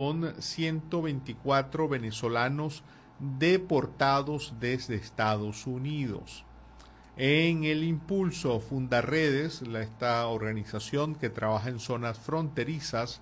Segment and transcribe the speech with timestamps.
[0.00, 2.84] con 124 venezolanos
[3.18, 6.44] deportados desde Estados Unidos.
[7.16, 13.20] En el impulso Fundarredes, esta organización que trabaja en zonas fronterizas,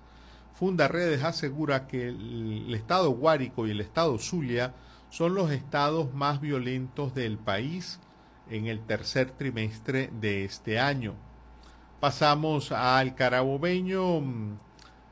[0.53, 4.75] Fundarredes asegura que el, estado Guárico y el estado Zulia
[5.09, 7.99] son los estados más violentos del país
[8.51, 11.15] en el tercer trimestre de este año.
[11.99, 14.66] Pasamos al carabobeño.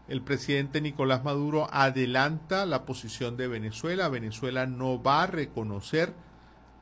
[0.08, 4.08] El presidente Nicolás Maduro adelanta la posición de Venezuela.
[4.08, 6.14] Venezuela no va a reconocer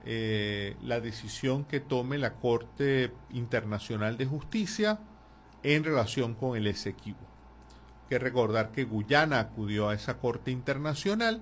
[0.05, 5.00] eh, la decisión que tome la Corte Internacional de Justicia
[5.64, 7.31] en relación con el Esequibo.
[8.09, 11.42] que recordar que Guyana acudió a esa Corte Internacional.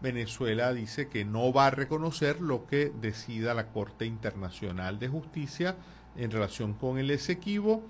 [0.00, 5.76] Venezuela dice que no va a reconocer lo que decida la Corte Internacional de Justicia
[6.16, 7.84] en relación con el Esequibo.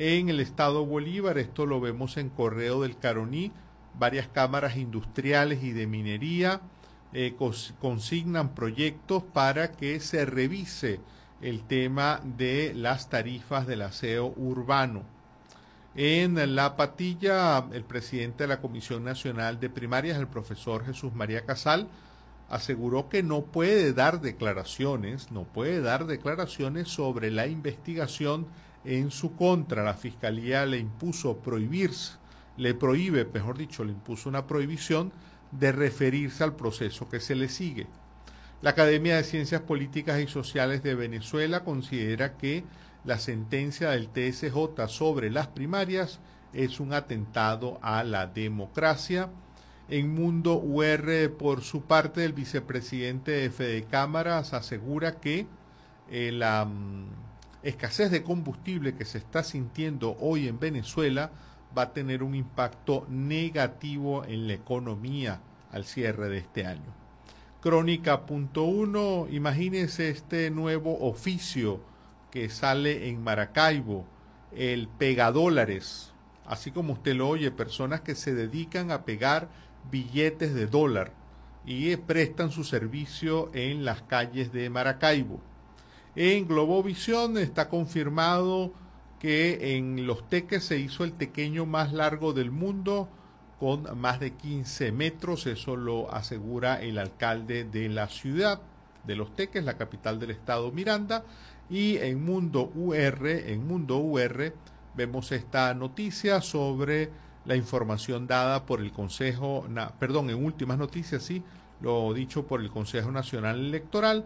[0.00, 3.50] En el estado Bolívar, esto lo vemos en Correo del Caroní,
[3.98, 6.60] varias cámaras industriales y de minería
[7.12, 7.34] eh,
[7.80, 11.00] consignan proyectos para que se revise
[11.42, 15.02] el tema de las tarifas del aseo urbano.
[15.96, 21.44] En la patilla, el presidente de la Comisión Nacional de Primarias, el profesor Jesús María
[21.44, 21.88] Casal,
[22.48, 28.46] aseguró que no puede dar declaraciones, no puede dar declaraciones sobre la investigación
[28.88, 29.84] en su contra.
[29.84, 32.14] La Fiscalía le impuso prohibirse,
[32.56, 35.12] le prohíbe, mejor dicho, le impuso una prohibición
[35.52, 37.86] de referirse al proceso que se le sigue.
[38.62, 42.64] La Academia de Ciencias Políticas y Sociales de Venezuela considera que
[43.04, 46.18] la sentencia del TSJ sobre las primarias
[46.52, 49.30] es un atentado a la democracia.
[49.90, 55.46] En Mundo UR, por su parte, el vicepresidente de Cámaras asegura que
[56.10, 57.27] eh, la mm,
[57.62, 61.30] escasez de combustible que se está sintiendo hoy en Venezuela
[61.76, 66.94] va a tener un impacto negativo en la economía al cierre de este año.
[67.60, 71.80] Crónica.1, imagínese este nuevo oficio
[72.30, 74.06] que sale en Maracaibo,
[74.52, 76.12] el pegadólares,
[76.46, 79.48] así como usted lo oye, personas que se dedican a pegar
[79.90, 81.12] billetes de dólar
[81.66, 85.40] y prestan su servicio en las calles de Maracaibo.
[86.20, 88.72] En Globovisión está confirmado
[89.20, 93.08] que en Los Teques se hizo el tequeño más largo del mundo
[93.60, 98.60] con más de 15 metros, eso lo asegura el alcalde de la ciudad
[99.06, 101.22] de Los Teques, la capital del estado Miranda,
[101.70, 104.52] y en Mundo UR, en Mundo UR
[104.96, 107.12] vemos esta noticia sobre
[107.44, 109.68] la información dada por el Consejo,
[110.00, 111.44] perdón, en últimas noticias, sí,
[111.80, 114.24] lo dicho por el Consejo Nacional Electoral,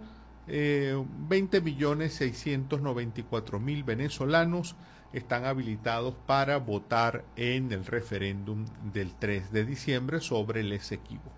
[0.48, 4.76] eh, 20 millones 694 mil venezolanos
[5.12, 11.30] están habilitados para votar en el referéndum del 3 de diciembre sobre el Esequibo.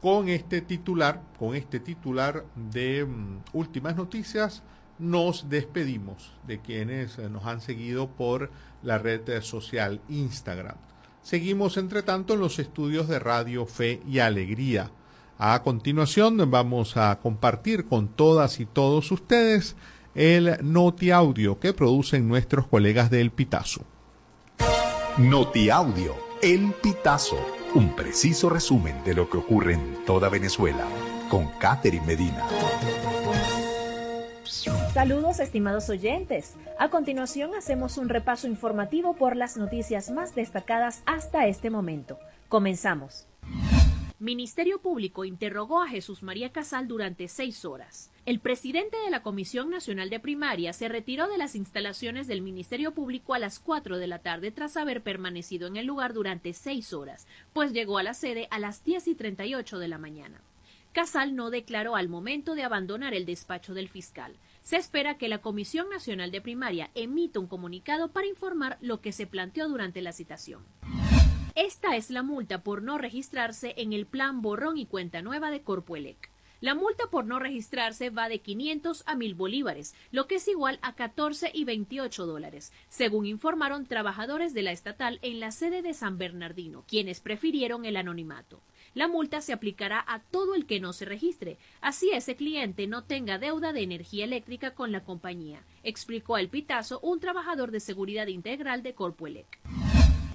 [0.00, 4.62] Con este titular, con este titular de mm, últimas noticias,
[4.98, 8.50] nos despedimos de quienes eh, nos han seguido por
[8.82, 10.76] la red social Instagram.
[11.22, 14.90] Seguimos, entre tanto, en los estudios de Radio Fe y Alegría.
[15.38, 19.74] A continuación vamos a compartir con todas y todos ustedes
[20.14, 23.82] el Noti Audio que producen nuestros colegas de El Pitazo.
[25.18, 27.38] Noti Audio, El Pitazo,
[27.74, 30.84] un preciso resumen de lo que ocurre en toda Venezuela,
[31.28, 32.46] con Catherine Medina.
[34.92, 36.54] Saludos estimados oyentes.
[36.78, 42.20] A continuación hacemos un repaso informativo por las noticias más destacadas hasta este momento.
[42.48, 43.26] Comenzamos.
[44.24, 48.10] Ministerio Público interrogó a Jesús María Casal durante seis horas.
[48.24, 52.92] El presidente de la Comisión Nacional de Primaria se retiró de las instalaciones del Ministerio
[52.94, 56.94] Público a las 4 de la tarde tras haber permanecido en el lugar durante seis
[56.94, 60.40] horas, pues llegó a la sede a las 10 y 38 de la mañana.
[60.94, 64.32] Casal no declaró al momento de abandonar el despacho del fiscal.
[64.62, 69.12] Se espera que la Comisión Nacional de Primaria emita un comunicado para informar lo que
[69.12, 70.62] se planteó durante la citación.
[71.56, 75.62] Esta es la multa por no registrarse en el plan borrón y cuenta nueva de
[75.62, 76.28] Corpuelec.
[76.60, 80.80] La multa por no registrarse va de 500 a 1000 bolívares, lo que es igual
[80.82, 85.94] a 14 y 28 dólares, según informaron trabajadores de la estatal en la sede de
[85.94, 88.60] San Bernardino, quienes prefirieron el anonimato.
[88.94, 93.04] La multa se aplicará a todo el que no se registre, así ese cliente no
[93.04, 98.26] tenga deuda de energía eléctrica con la compañía, explicó al Pitazo un trabajador de seguridad
[98.26, 99.60] integral de Corpuelec.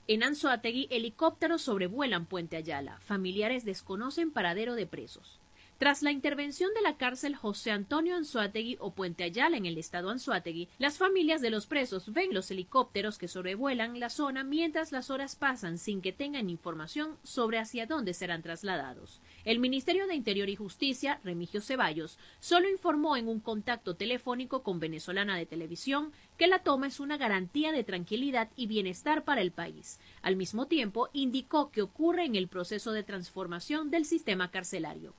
[0.09, 2.97] En Anzoátegui, helicópteros sobrevuelan Puente Ayala.
[2.99, 5.39] Familiares desconocen paradero de presos.
[5.77, 10.09] Tras la intervención de la cárcel José Antonio Anzuategui o Puente Ayala en el estado
[10.09, 15.11] Anzuategui, las familias de los presos ven los helicópteros que sobrevuelan la zona mientras las
[15.11, 19.21] horas pasan sin que tengan información sobre hacia dónde serán trasladados.
[19.45, 24.79] El Ministerio de Interior y Justicia, Remigio Ceballos, solo informó en un contacto telefónico con
[24.79, 29.51] Venezolana de Televisión que la toma es una garantía de tranquilidad y bienestar para el
[29.51, 29.99] país.
[30.21, 35.13] Al mismo tiempo, indicó que ocurre en el proceso de transformación del sistema carcelario.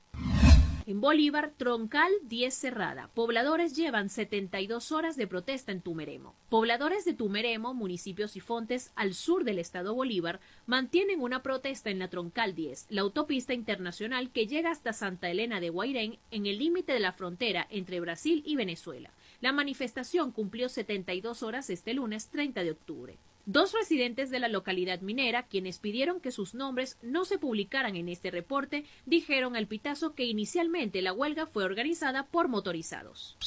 [0.87, 3.09] En Bolívar, Troncal 10 cerrada.
[3.13, 6.33] Pobladores llevan 72 horas de protesta en Tumeremo.
[6.49, 11.99] Pobladores de Tumeremo, municipios y fontes al sur del estado Bolívar, mantienen una protesta en
[11.99, 16.57] la Troncal 10, la autopista internacional que llega hasta Santa Elena de Guairén en el
[16.57, 19.11] límite de la frontera entre Brasil y Venezuela.
[19.39, 23.17] La manifestación cumplió 72 horas este lunes 30 de octubre.
[23.45, 28.07] Dos residentes de la localidad minera, quienes pidieron que sus nombres no se publicaran en
[28.09, 33.37] este reporte, dijeron al Pitazo que inicialmente la huelga fue organizada por motorizados.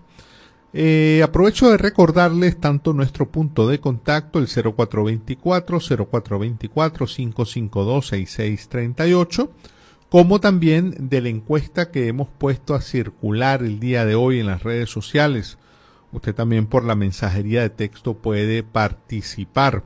[0.74, 9.52] Eh, aprovecho de recordarles tanto nuestro punto de contacto, el 0424 0424 552 6638
[10.16, 14.46] como también de la encuesta que hemos puesto a circular el día de hoy en
[14.46, 15.58] las redes sociales.
[16.14, 19.84] Usted también por la mensajería de texto puede participar.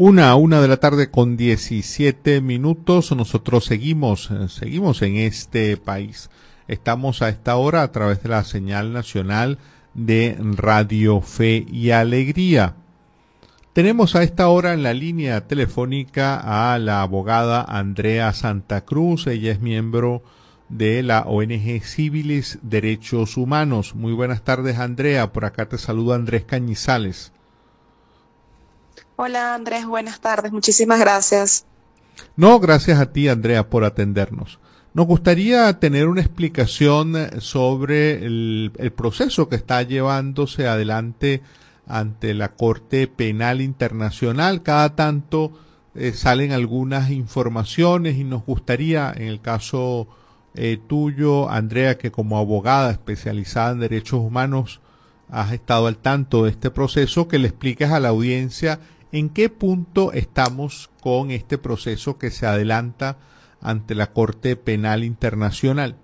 [0.00, 3.10] Una a una de la tarde con 17 minutos.
[3.16, 6.30] Nosotros seguimos, eh, seguimos en este país.
[6.68, 9.58] Estamos a esta hora a través de la señal nacional
[9.94, 12.76] de Radio Fe y Alegría.
[13.72, 19.26] Tenemos a esta hora en la línea telefónica a la abogada Andrea Santa Cruz.
[19.26, 20.22] Ella es miembro
[20.68, 23.96] de la ONG Civiles Derechos Humanos.
[23.96, 25.32] Muy buenas tardes, Andrea.
[25.32, 27.32] Por acá te saluda Andrés Cañizales.
[29.20, 31.66] Hola Andrés, buenas tardes, muchísimas gracias.
[32.36, 34.60] No, gracias a ti, Andrea, por atendernos.
[34.94, 41.42] Nos gustaría tener una explicación sobre el, el, proceso que está llevándose adelante
[41.88, 44.62] ante la Corte Penal Internacional.
[44.62, 45.50] Cada tanto
[45.96, 50.06] eh, salen algunas informaciones y nos gustaría, en el caso
[50.54, 54.80] eh, tuyo, Andrea, que como abogada especializada en derechos humanos
[55.28, 58.78] has estado al tanto de este proceso, que le expliques a la audiencia
[59.12, 63.16] en qué punto estamos con este proceso que se adelanta
[63.60, 65.96] ante la Corte Penal Internacional.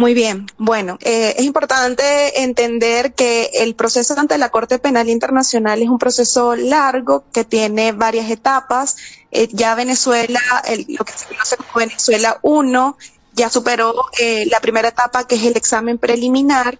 [0.00, 0.46] Muy bien.
[0.56, 5.98] Bueno, eh, es importante entender que el proceso ante la Corte Penal Internacional es un
[5.98, 8.96] proceso largo que tiene varias etapas.
[9.30, 12.96] Eh, ya Venezuela, el, lo que se conoce como Venezuela 1,
[13.34, 16.78] ya superó eh, la primera etapa que es el examen preliminar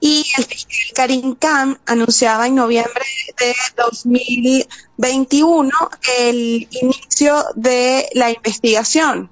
[0.00, 3.04] y el fiscal Karim Khan anunciaba en noviembre
[3.38, 5.70] de 2021
[6.18, 9.30] el inicio de la investigación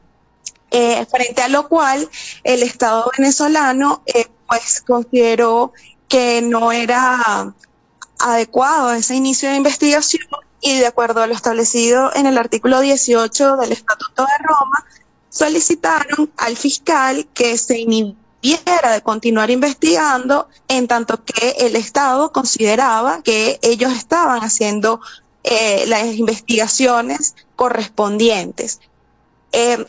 [0.71, 2.09] eh, frente a lo cual
[2.43, 5.73] el Estado venezolano eh, pues consideró
[6.09, 7.55] que no era
[8.19, 10.27] adecuado ese inicio de investigación
[10.61, 14.85] y de acuerdo a lo establecido en el artículo 18 del Estatuto de Roma,
[15.29, 23.23] solicitaron al fiscal que se inhibiera de continuar investigando en tanto que el Estado consideraba
[23.23, 25.01] que ellos estaban haciendo
[25.43, 28.81] eh, las investigaciones correspondientes.
[29.57, 29.87] Eh,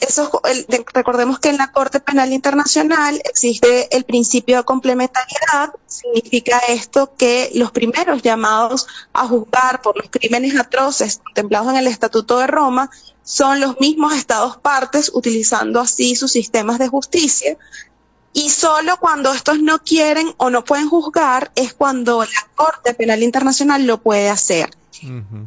[0.94, 5.74] recordemos que en la Corte Penal Internacional existe el principio de complementariedad.
[5.88, 11.88] Significa esto que los primeros llamados a juzgar por los crímenes atroces contemplados en el
[11.88, 12.90] Estatuto de Roma
[13.24, 17.58] son los mismos estados partes, utilizando así sus sistemas de justicia.
[18.38, 23.24] Y solo cuando estos no quieren o no pueden juzgar es cuando la Corte Penal
[23.24, 24.70] Internacional lo puede hacer.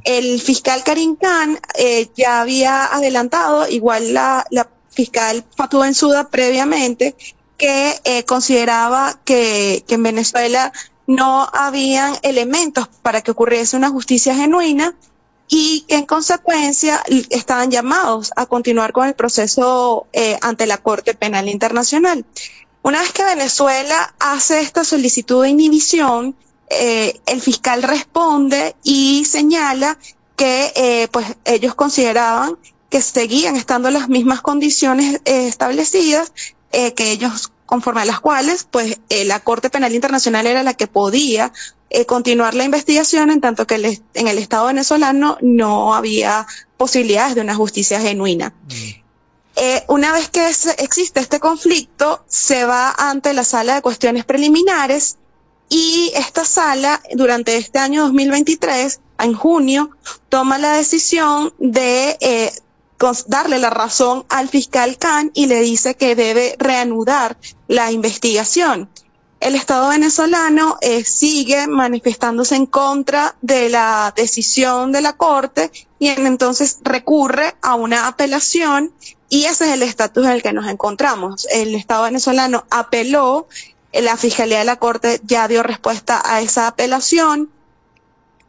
[0.04, 7.14] El fiscal Karim Khan eh, ya había adelantado, igual la, la fiscal Fatou Bensouda previamente,
[7.59, 10.73] que eh, consideraba que, que en Venezuela
[11.07, 14.95] no habían elementos para que ocurriese una justicia genuina
[15.47, 21.12] y que en consecuencia estaban llamados a continuar con el proceso eh, ante la Corte
[21.12, 22.25] Penal Internacional.
[22.88, 26.35] Una vez que Venezuela hace esta solicitud de inhibición,
[26.71, 29.99] eh, el fiscal responde y señala
[30.37, 32.57] que eh, pues ellos consideraban
[32.88, 36.33] que seguían estando las mismas condiciones eh, establecidas,
[36.73, 40.73] eh, que ellos conforme a las cuales pues eh, la Corte Penal Internacional era la
[40.73, 41.52] que podía
[42.07, 46.47] continuar la investigación en tanto que el, en el Estado venezolano no había
[46.78, 48.54] posibilidades de una justicia genuina.
[48.64, 49.08] Mm.
[49.61, 55.19] Eh, una vez que existe este conflicto, se va ante la sala de cuestiones preliminares
[55.69, 59.91] y esta sala, durante este año 2023, en junio,
[60.29, 62.53] toma la decisión de eh,
[63.27, 67.37] darle la razón al fiscal Khan y le dice que debe reanudar
[67.67, 68.88] la investigación.
[69.41, 76.09] El Estado venezolano eh, sigue manifestándose en contra de la decisión de la Corte y
[76.09, 78.93] entonces recurre a una apelación
[79.28, 81.47] y ese es el estatus en el que nos encontramos.
[81.50, 83.47] El Estado venezolano apeló
[83.92, 87.50] la Fiscalía de la Corte ya dio respuesta a esa apelación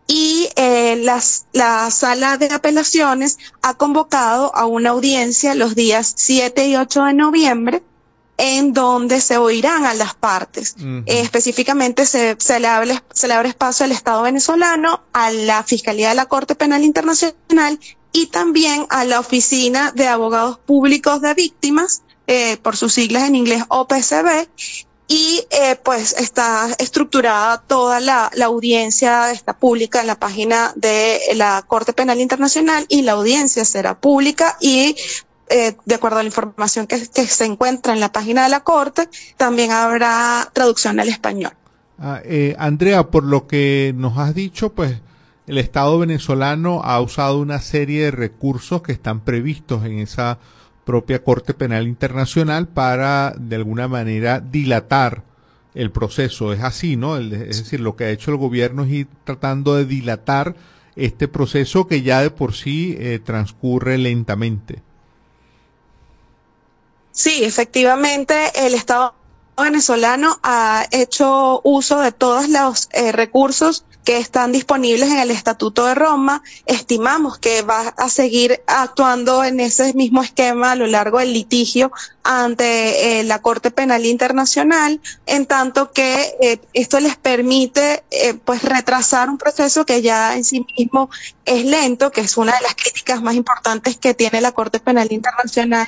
[0.07, 6.67] y eh, las, la sala de apelaciones ha convocado a una audiencia los días 7
[6.67, 7.83] y 8 de noviembre
[8.37, 10.75] en donde se oirán a las partes.
[10.77, 11.03] Uh -huh.
[11.05, 15.61] eh, específicamente se, se, le abre, se le abre espacio al Estado venezolano, a la
[15.63, 17.79] Fiscalía de la Corte Penal Internacional
[18.11, 23.35] y también a la Oficina de Abogados Públicos de Víctimas, eh, por sus siglas en
[23.35, 24.47] inglés OPCB,
[25.07, 31.63] y eh, pues está estructurada toda la, audiencia, está pública en la página de la
[31.67, 34.95] Corte Penal Internacional y la audiencia será pública y
[35.49, 38.59] eh, de acuerdo a la información que, que, se encuentra en la página de la
[38.59, 41.53] Corte, también habrá traducción al español.
[41.97, 44.99] Ah, eh, Andrea, por lo que nos has dicho, pues
[45.49, 50.37] el Estado venezolano ha usado una serie de recursos que están previstos en esa
[50.85, 55.23] propia Corte Penal Internacional para de alguna manera dilatar
[55.73, 56.53] el proceso.
[56.53, 57.17] Es así, ¿no?
[57.17, 60.55] Es decir, lo que ha hecho el gobierno es ir tratando de dilatar
[60.95, 64.83] este proceso que ya de por sí eh, transcurre lentamente.
[67.09, 69.15] Sí, efectivamente, el Estado
[69.59, 75.85] venezolano ha hecho uso de todos los eh, recursos que están disponibles en el Estatuto
[75.85, 76.41] de Roma.
[76.65, 81.91] Estimamos que va a seguir actuando en ese mismo esquema a lo largo del litigio
[82.23, 88.63] ante eh, la Corte Penal Internacional, en tanto que eh, esto les permite eh, pues
[88.63, 91.11] retrasar un proceso que ya en sí mismo
[91.45, 95.11] es lento, que es una de las críticas más importantes que tiene la Corte Penal
[95.11, 95.87] Internacional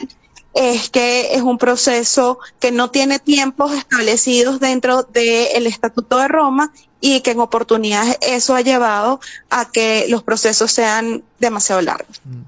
[0.54, 6.72] es que es un proceso que no tiene tiempos establecidos dentro del Estatuto de Roma
[7.00, 12.22] y que en oportunidades eso ha llevado a que los procesos sean demasiado largos.
[12.26, 12.42] Mm.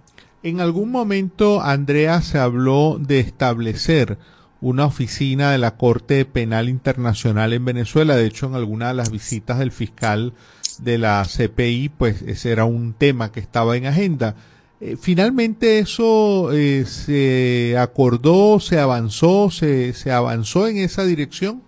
[0.44, 4.18] En algún momento, Andrea, se habló de establecer
[4.60, 8.18] una oficina de la Corte Penal Internacional en Venezuela.
[8.18, 10.34] De hecho, en alguna de las visitas del fiscal
[10.80, 14.36] de la CPI, pues ese era un tema que estaba en agenda.
[14.86, 21.64] Eh, finalmente eso eh, se acordó, se avanzó, se, se avanzó en esa dirección.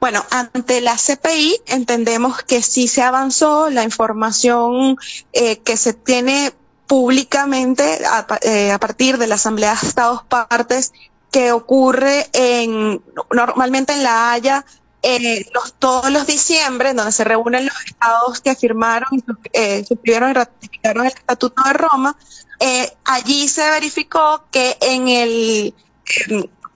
[0.00, 4.96] Bueno, ante la CPI entendemos que sí se avanzó, la información
[5.34, 6.54] eh, que se tiene
[6.86, 10.94] públicamente a, eh, a, partir de la Asamblea de Estados Partes
[11.30, 14.64] que ocurre en, normalmente en La Haya
[15.02, 19.08] eh, los, todos los diciembre, donde se reúnen los estados que firmaron,
[19.52, 22.16] eh, suscribieron y ratificaron el Estatuto de Roma,
[22.58, 25.74] eh, allí se verificó que en el,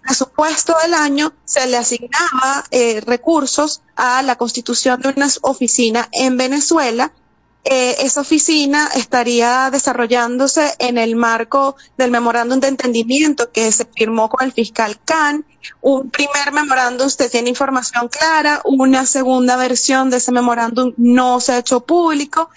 [0.04, 6.37] presupuesto del año se le asignaba eh, recursos a la constitución de una oficina en
[6.37, 7.11] Venezuela
[7.64, 14.28] eh, esa oficina estaría desarrollándose en el marco del memorándum de entendimiento que se firmó
[14.28, 15.47] con el fiscal Khan.
[15.80, 21.52] Un primer memorándum usted tiene información clara, una segunda versión de ese memorándum no se
[21.52, 22.50] ha hecho público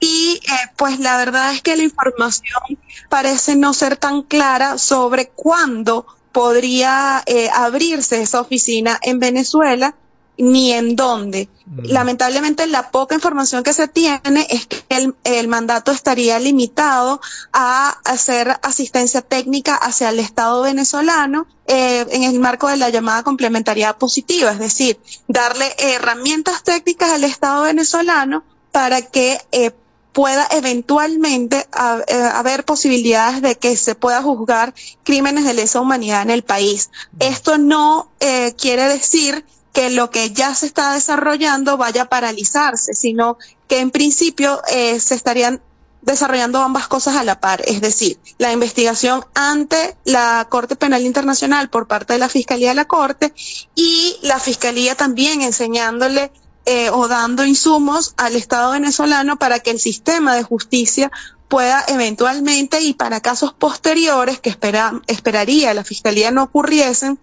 [0.00, 2.62] y eh, pues la verdad es que la información
[3.10, 9.94] parece no ser tan clara sobre cuándo podría eh, abrirse esa oficina en Venezuela
[10.38, 11.48] ni en dónde.
[11.66, 11.86] Mm.
[11.86, 17.20] Lamentablemente la poca información que se tiene es que el, el, mandato estaría limitado
[17.52, 23.22] a hacer asistencia técnica hacia el Estado venezolano eh, en el marco de la llamada
[23.22, 29.72] complementariedad positiva, es decir, darle herramientas técnicas al Estado venezolano para que eh,
[30.16, 34.72] pueda eventualmente a, eh, haber posibilidades de que se pueda juzgar
[35.04, 36.88] crímenes de lesa humanidad en el país.
[37.18, 39.44] Esto no eh, quiere decir
[39.76, 43.36] que lo que ya se está desarrollando vaya a paralizarse, sino
[43.68, 45.60] que en principio eh, se estarían
[46.00, 51.68] desarrollando ambas cosas a la par, es decir, la investigación ante la Corte Penal Internacional
[51.68, 53.34] por parte de la Fiscalía de la Corte
[53.74, 56.32] y la Fiscalía también enseñándole
[56.64, 61.12] eh, o dando insumos al Estado venezolano para que el sistema de justicia
[61.48, 67.18] pueda eventualmente y para casos posteriores que espera, esperaría la Fiscalía no ocurriesen,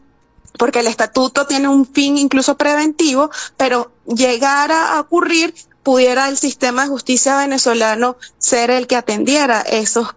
[0.58, 6.84] porque el estatuto tiene un fin incluso preventivo, pero llegara a ocurrir, pudiera el sistema
[6.84, 10.16] de justicia venezolano ser el que atendiera esos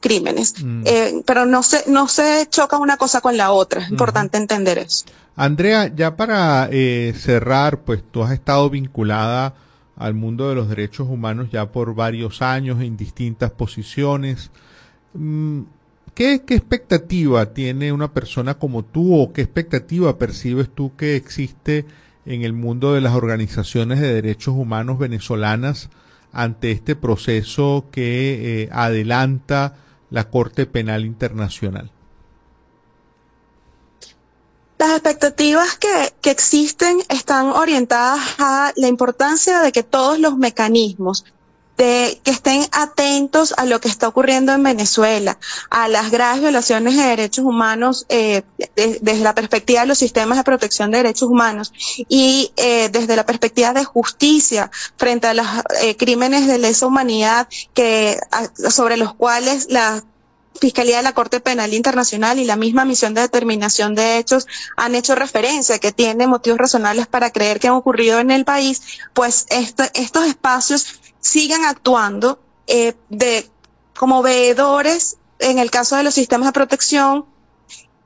[0.00, 0.54] crímenes.
[0.62, 0.82] Mm.
[0.84, 4.78] Eh, pero no se, no se choca una cosa con la otra, es importante entender
[4.78, 5.06] eso.
[5.34, 9.54] Andrea, ya para eh, cerrar, pues tú has estado vinculada
[9.96, 14.50] al mundo de los derechos humanos ya por varios años en distintas posiciones.
[15.14, 15.62] Mm,
[16.14, 21.86] ¿Qué, ¿Qué, expectativa tiene una persona como tú o qué expectativa percibes tú que existe
[22.26, 25.88] en el mundo de las organizaciones de derechos humanos venezolanas
[26.32, 29.76] ante este proceso que eh, adelanta
[30.10, 31.90] la Corte Penal Internacional?
[34.78, 41.24] Las expectativas que, existen están orientadas a la importancia de que todos los mecanismos
[41.76, 45.38] de que estén atentos a lo que está ocurriendo en Venezuela,
[45.70, 48.42] a las graves violaciones de derechos humanos eh,
[48.76, 51.72] de, desde la perspectiva de los sistemas de protección de derechos humanos
[52.08, 55.46] y eh, desde la perspectiva de justicia frente a los
[55.82, 58.18] eh, crímenes de lesa humanidad que
[58.70, 60.02] sobre los cuales la
[60.60, 64.94] Fiscalía de la Corte Penal Internacional y la misma misión de determinación de hechos han
[64.94, 68.82] hecho referencia que tiene motivos razonables para creer que han ocurrido en el país,
[69.14, 73.48] pues esto, estos espacios sigan actuando eh, de,
[73.94, 77.26] como veedores en el caso de los sistemas de protección,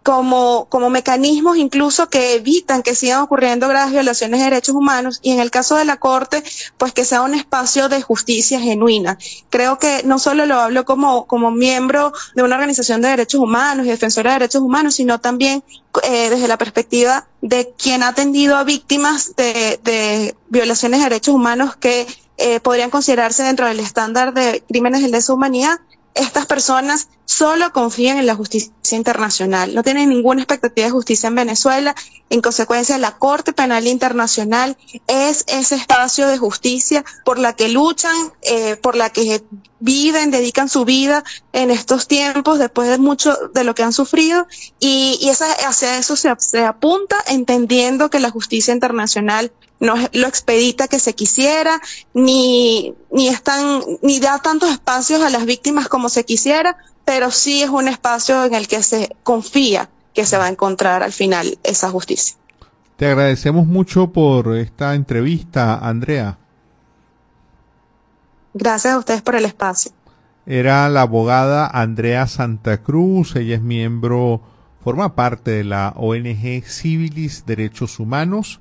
[0.07, 5.33] como, como mecanismos incluso que evitan que sigan ocurriendo graves violaciones de derechos humanos y
[5.33, 6.45] en el caso de la Corte,
[6.79, 9.19] pues que sea un espacio de justicia genuina.
[9.51, 13.85] Creo que no solo lo hablo como, como miembro de una organización de derechos humanos
[13.85, 15.65] y defensora de derechos humanos, sino también
[16.05, 21.35] eh, desde la perspectiva de quien ha atendido a víctimas de, de violaciones de derechos
[21.35, 22.07] humanos que
[22.39, 25.81] eh, podrían considerarse dentro del estándar de crímenes de lesa humanidad
[26.17, 31.35] estas personas solo confían en la justicia internacional, no tienen ninguna expectativa de justicia en
[31.35, 31.95] Venezuela.
[32.31, 34.77] En consecuencia, la Corte Penal Internacional
[35.07, 39.45] es ese espacio de justicia por la que luchan, eh, por la que
[39.79, 44.47] viven, dedican su vida en estos tiempos después de mucho de lo que han sufrido
[44.81, 50.09] y, y esa, hacia eso se, se apunta entendiendo que la justicia internacional no es
[50.13, 51.81] lo expedita que se quisiera,
[52.15, 57.63] ni, ni, están, ni da tantos espacios a las víctimas como se quisiera, pero sí
[57.63, 61.59] es un espacio en el que se confía que se va a encontrar al final
[61.63, 62.37] esa justicia.
[62.97, 66.39] Te agradecemos mucho por esta entrevista, Andrea.
[68.55, 69.93] Gracias a ustedes por el espacio.
[70.47, 74.41] Era la abogada Andrea Santa Cruz, ella es miembro,
[74.83, 78.61] forma parte de la ONG Civilis Derechos Humanos.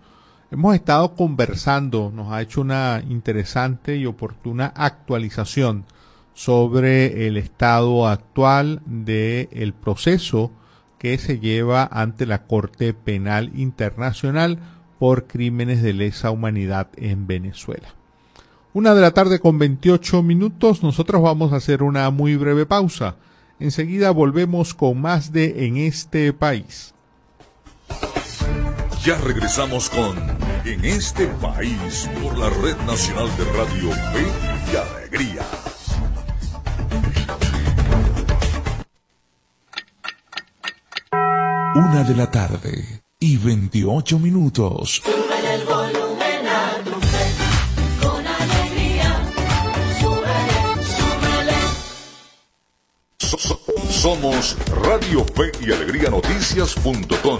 [0.56, 5.84] Hemos estado conversando, nos ha hecho una interesante y oportuna actualización
[6.34, 10.54] sobre el estado actual del el proceso
[10.98, 14.60] que se lleva ante la Corte Penal Internacional
[14.98, 17.90] por crímenes de lesa humanidad en Venezuela.
[18.72, 23.18] Una de la tarde con 28 minutos, nosotros vamos a hacer una muy breve pausa.
[23.60, 26.94] Enseguida volvemos con más de En este país.
[29.04, 34.26] Ya regresamos con En este país por la Red Nacional de Radio Fe
[34.72, 35.46] y Alegría.
[41.76, 45.04] Una de la tarde y 28 minutos.
[53.92, 57.40] Somos Radio Fe y Alegría Noticias.com.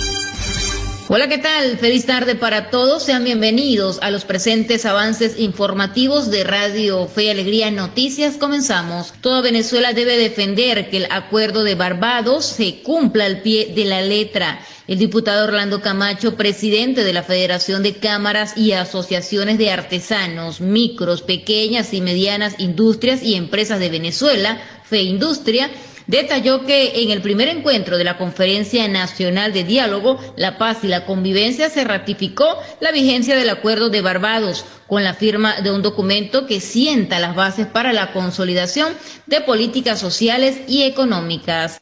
[1.13, 1.77] Hola, ¿qué tal?
[1.77, 3.03] Feliz tarde para todos.
[3.03, 8.37] Sean bienvenidos a los presentes avances informativos de Radio Fe y Alegría Noticias.
[8.37, 9.11] Comenzamos.
[9.19, 14.01] Toda Venezuela debe defender que el acuerdo de Barbados se cumpla al pie de la
[14.01, 14.61] letra.
[14.87, 21.23] El diputado Orlando Camacho, presidente de la Federación de Cámaras y Asociaciones de Artesanos, Micros,
[21.23, 25.69] Pequeñas y Medianas Industrias y Empresas de Venezuela, Fe Industria,
[26.07, 30.87] detalló que en el primer encuentro de la Conferencia Nacional de Diálogo, la Paz y
[30.87, 32.47] la Convivencia se ratificó
[32.79, 37.35] la vigencia del Acuerdo de Barbados con la firma de un documento que sienta las
[37.35, 38.93] bases para la consolidación
[39.25, 41.79] de políticas sociales y económicas.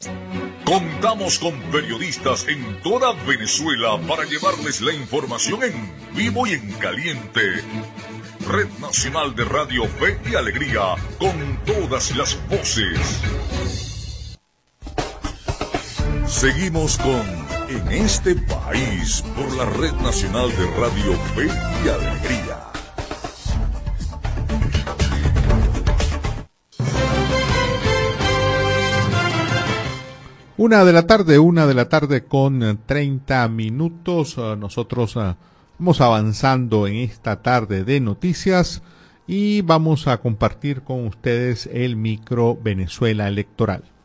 [0.63, 7.41] Contamos con periodistas en toda Venezuela para llevarles la información en vivo y en caliente.
[8.47, 13.88] Red Nacional de Radio Fe y Alegría, con todas las voces.
[16.29, 17.21] Seguimos con
[17.69, 22.59] En este país por la Red Nacional de Radio Fe y Alegría.
[30.57, 34.35] Una de la tarde, una de la tarde con eh, 30 minutos.
[34.37, 35.35] Eh, Nosotros eh,
[35.79, 38.83] vamos avanzando en esta tarde de noticias
[39.25, 43.98] y vamos a compartir con ustedes el micro Venezuela Electoral.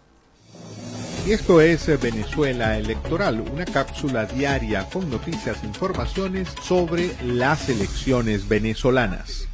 [1.26, 7.70] Y esto es eh, Venezuela Electoral, una cápsula diaria con noticias e informaciones sobre las
[7.70, 9.48] elecciones venezolanas.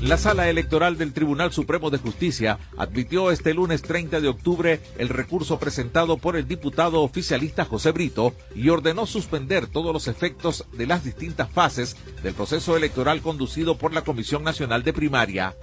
[0.00, 5.08] La Sala Electoral del Tribunal Supremo de Justicia admitió este lunes 30 de octubre el
[5.08, 10.88] recurso presentado por el diputado oficialista José Brito y ordenó suspender todos los efectos de
[10.88, 15.54] las distintas fases del proceso electoral conducido por la Comisión Nacional de Primaria.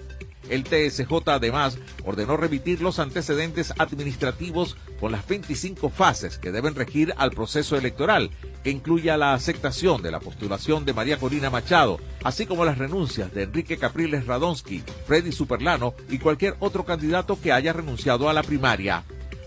[0.52, 7.14] El TSJ además ordenó remitir los antecedentes administrativos con las 25 fases que deben regir
[7.16, 12.46] al proceso electoral, que incluya la aceptación de la postulación de María Corina Machado, así
[12.46, 17.72] como las renuncias de Enrique Capriles Radonsky, Freddy Superlano y cualquier otro candidato que haya
[17.72, 19.06] renunciado a la primaria.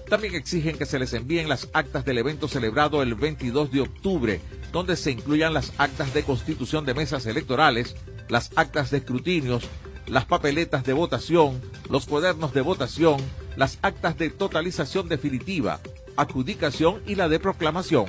[0.09, 4.41] También exigen que se les envíen las actas del evento celebrado el 22 de octubre,
[4.73, 7.95] donde se incluyan las actas de constitución de mesas electorales,
[8.31, 9.69] las actas de escrutinios,
[10.07, 13.17] las papeletas de votación, los cuadernos de votación,
[13.57, 15.81] las actas de totalización definitiva,
[16.17, 18.07] adjudicación y la de proclamación.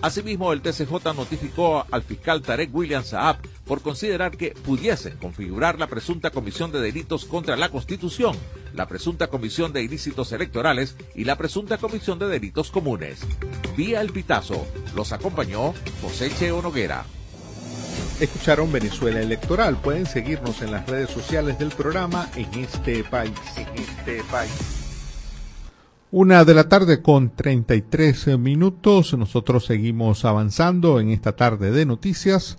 [0.00, 5.88] Asimismo, el TCJ notificó al fiscal Tarek William Saab por considerar que pudiesen configurar la
[5.88, 8.36] presunta comisión de delitos contra la Constitución,
[8.74, 13.20] la presunta comisión de ilícitos electorales y la presunta comisión de delitos comunes.
[13.76, 14.64] Vía el pitazo,
[14.94, 17.04] los acompañó José Cheo Noguera.
[18.20, 19.76] Escucharon Venezuela Electoral.
[19.76, 23.32] Pueden seguirnos en las redes sociales del programa en este país.
[23.56, 24.50] En este país.
[26.10, 29.16] Una de la tarde con 33 minutos.
[29.16, 32.58] Nosotros seguimos avanzando en esta tarde de noticias.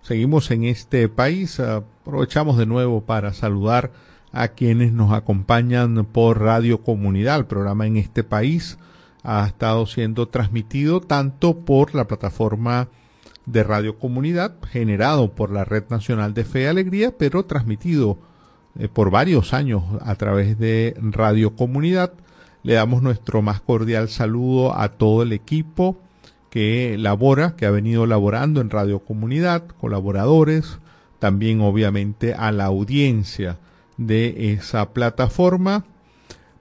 [0.00, 1.58] Seguimos en este país.
[1.58, 3.90] Aprovechamos de nuevo para saludar
[4.30, 7.36] a quienes nos acompañan por Radio Comunidad.
[7.40, 8.78] El programa en este país
[9.24, 12.88] ha estado siendo transmitido tanto por la plataforma
[13.46, 18.18] de Radio Comunidad, generado por la Red Nacional de Fe y Alegría, pero transmitido
[18.78, 22.12] eh, por varios años a través de Radio Comunidad.
[22.62, 25.98] Le damos nuestro más cordial saludo a todo el equipo
[26.50, 30.78] que labora, que ha venido laborando en Radio Comunidad, colaboradores,
[31.18, 33.58] también obviamente a la audiencia
[33.96, 35.84] de esa plataforma.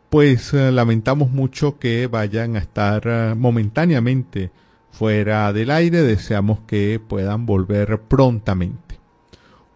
[0.10, 4.52] Pues eh, lamentamos mucho que vayan a estar eh, momentáneamente
[4.92, 6.04] fuera del aire.
[6.04, 9.00] Deseamos que puedan volver prontamente.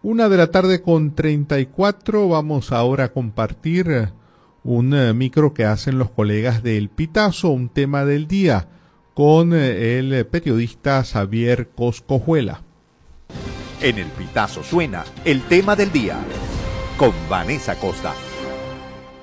[0.02, 2.28] Una de la tarde con 34.
[2.28, 4.10] Vamos ahora a compartir
[4.62, 8.68] un eh, micro que hacen los colegas del Pitazo, un tema del día,
[9.14, 12.62] con eh, el periodista Xavier Coscojuela.
[13.80, 16.18] En el Pitazo suena el tema del día
[16.96, 18.14] con Vanessa Costa.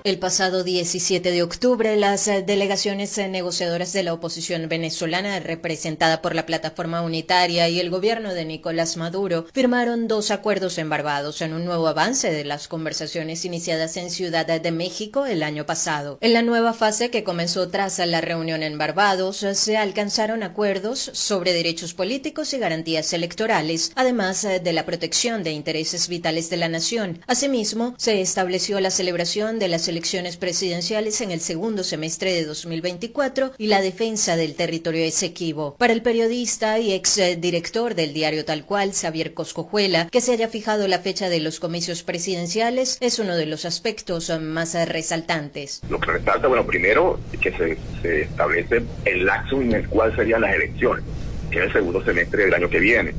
[0.03, 6.23] El pasado 17 de octubre, las eh, delegaciones eh, negociadoras de la oposición venezolana, representada
[6.23, 11.43] por la Plataforma Unitaria y el gobierno de Nicolás Maduro, firmaron dos acuerdos en Barbados
[11.43, 16.17] en un nuevo avance de las conversaciones iniciadas en Ciudad de México el año pasado.
[16.19, 21.53] En la nueva fase que comenzó tras la reunión en Barbados, se alcanzaron acuerdos sobre
[21.53, 26.69] derechos políticos y garantías electorales, además eh, de la protección de intereses vitales de la
[26.69, 27.21] nación.
[27.27, 33.51] Asimismo, se estableció la celebración de las elecciones presidenciales en el segundo semestre de 2024
[33.57, 35.75] y la defensa del territorio Esequibo.
[35.75, 40.47] Para el periodista y ex director del diario Tal Cual, Xavier Coscojuela, que se haya
[40.47, 45.81] fijado la fecha de los comicios presidenciales es uno de los aspectos más resaltantes.
[45.89, 50.41] Lo que resalta, bueno, primero que se, se establece el laxo en el cual serían
[50.41, 51.03] las elecciones,
[51.49, 53.13] que es el segundo semestre del año que viene.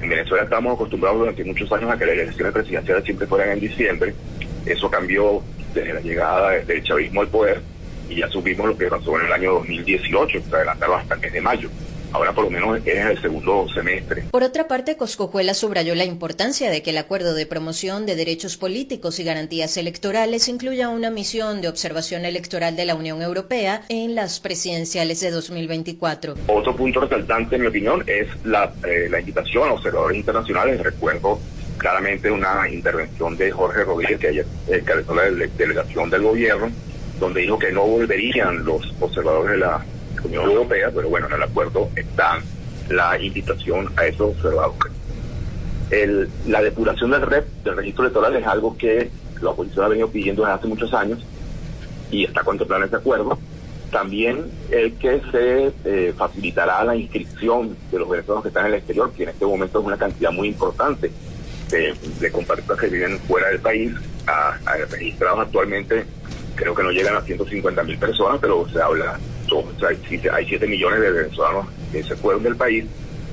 [0.00, 3.60] En Venezuela estamos acostumbrados durante muchos años a que las elecciones presidenciales siempre fueran en
[3.60, 4.14] diciembre.
[4.66, 5.42] Eso cambió
[5.74, 7.60] desde la llegada del chavismo al poder
[8.08, 11.32] y ya supimos lo que pasó en el año 2018, se adelantaron hasta el mes
[11.32, 11.70] de mayo.
[12.12, 14.22] Ahora por lo menos es el segundo semestre.
[14.30, 18.56] Por otra parte, Coscojuela subrayó la importancia de que el acuerdo de promoción de derechos
[18.56, 24.14] políticos y garantías electorales incluya una misión de observación electoral de la Unión Europea en
[24.14, 26.34] las presidenciales de 2024.
[26.46, 30.80] Otro punto resaltante, en mi opinión, es la, eh, la invitación a observadores internacionales.
[30.80, 31.40] Recuerdo
[31.84, 36.70] claramente una intervención de Jorge Rodríguez, que ayer encabezó la dele- delegación del gobierno,
[37.20, 39.84] donde dijo que no volverían los observadores de la
[40.24, 42.40] Unión Europea, pero bueno, en el acuerdo está
[42.88, 44.94] la invitación a esos observadores.
[46.46, 49.10] La depuración del registro electoral, es algo que
[49.42, 51.18] la oposición ha venido pidiendo desde hace muchos años
[52.10, 53.38] y está contemplado en este acuerdo.
[53.90, 58.78] También el que se eh, facilitará la inscripción de los venezolanos que están en el
[58.78, 61.12] exterior, que en este momento es una cantidad muy importante
[61.70, 63.92] de, de compatriotas que viven fuera del país,
[64.26, 64.56] a,
[64.90, 66.04] registrados actualmente,
[66.54, 69.18] creo que no llegan a 150 mil personas, pero se habla,
[69.52, 72.84] o hay 7 millones de venezolanos que se fueron del país.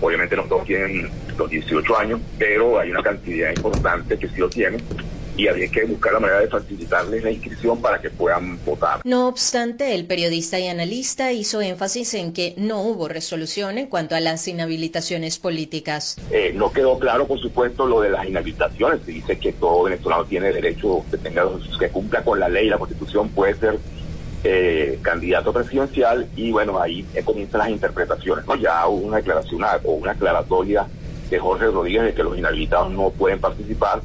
[0.01, 4.49] Obviamente no todos tienen los 18 años, pero hay una cantidad importante que sí lo
[4.49, 4.81] tienen
[5.41, 9.01] y habría que buscar la manera de facilitarles la inscripción para que puedan votar.
[9.03, 14.13] No obstante, el periodista y analista hizo énfasis en que no hubo resolución en cuanto
[14.15, 16.17] a las inhabilitaciones políticas.
[16.29, 18.99] Eh, no quedó claro, por supuesto, lo de las inhabilitaciones.
[19.03, 21.45] Se dice que todo venezolano tiene derecho, que, tenga,
[21.79, 23.79] que cumpla con la ley, la constitución, puede ser
[24.43, 28.45] eh, candidato presidencial y bueno, ahí eh, comienzan las interpretaciones.
[28.45, 28.55] ¿no?
[28.57, 30.85] Ya hubo una declaración una- o una aclaratoria
[31.31, 34.01] de Jorge Rodríguez de que los inhabilitados no pueden participar,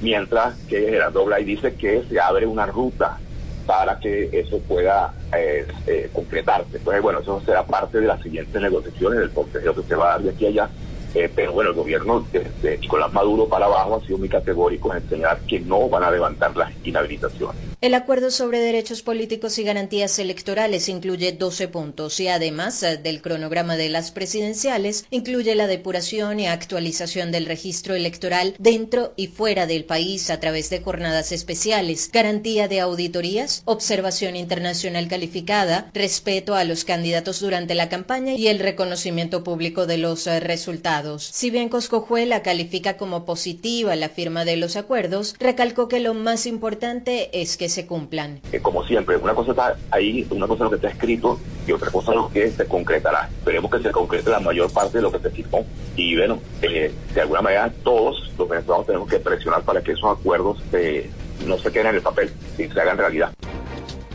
[0.00, 3.18] mientras que Gerardo Blay dice que se abre una ruta
[3.66, 6.78] para que eso pueda eh, eh, concretarse.
[6.78, 10.10] Entonces, bueno, eso será parte de las siguientes negociaciones del consejo que se va a
[10.12, 10.70] dar de aquí a allá.
[11.14, 15.02] Eh, pero bueno, el gobierno desde Nicolás Maduro para abajo ha sido muy categórico en
[15.02, 17.69] enseñar que no van a levantar las inhabilitaciones.
[17.82, 23.22] El acuerdo sobre derechos políticos y garantías electorales incluye 12 puntos y además eh, del
[23.22, 29.66] cronograma de las presidenciales, incluye la depuración y actualización del registro electoral dentro y fuera
[29.66, 36.64] del país a través de jornadas especiales, garantía de auditorías, observación internacional calificada, respeto a
[36.64, 41.30] los candidatos durante la campaña y el reconocimiento público de los eh, resultados.
[41.32, 46.44] Si bien Coscojuela califica como positiva la firma de los acuerdos, recalcó que lo más
[46.44, 48.40] importante es que se cumplan.
[48.52, 51.72] Eh, como siempre, una cosa está ahí, una cosa es lo que está escrito y
[51.72, 53.28] otra cosa es lo que se concretará.
[53.30, 55.64] Esperemos que se concrete la mayor parte de lo que se firmó
[55.96, 60.18] y bueno, eh, de alguna manera todos los venezolanos tenemos que presionar para que esos
[60.18, 61.10] acuerdos eh,
[61.46, 63.32] no se queden en el papel y se hagan realidad.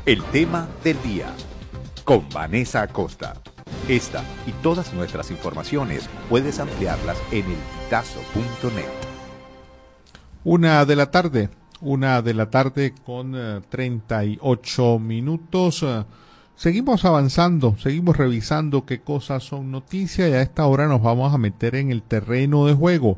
[0.06, 1.28] El tema del día
[2.04, 3.34] con Vanessa Acosta.
[3.90, 8.86] Esta y todas nuestras informaciones puedes ampliarlas en elpitazo.net.
[10.44, 11.50] Una de la tarde,
[11.82, 15.84] una de la tarde con eh, 38 minutos.
[15.84, 16.04] Eh,
[16.56, 21.38] seguimos avanzando, seguimos revisando qué cosas son noticias y a esta hora nos vamos a
[21.38, 23.18] meter en el terreno de juego.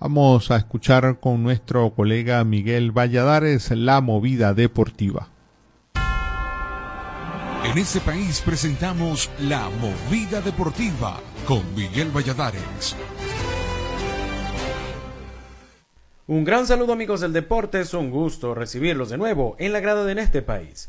[0.00, 5.28] Vamos a escuchar con nuestro colega Miguel Valladares la movida deportiva.
[7.64, 12.94] En este país presentamos La Movida Deportiva con Miguel Valladares.
[16.26, 20.06] Un gran saludo amigos del deporte, es un gusto recibirlos de nuevo en la grada
[20.06, 20.88] de este país.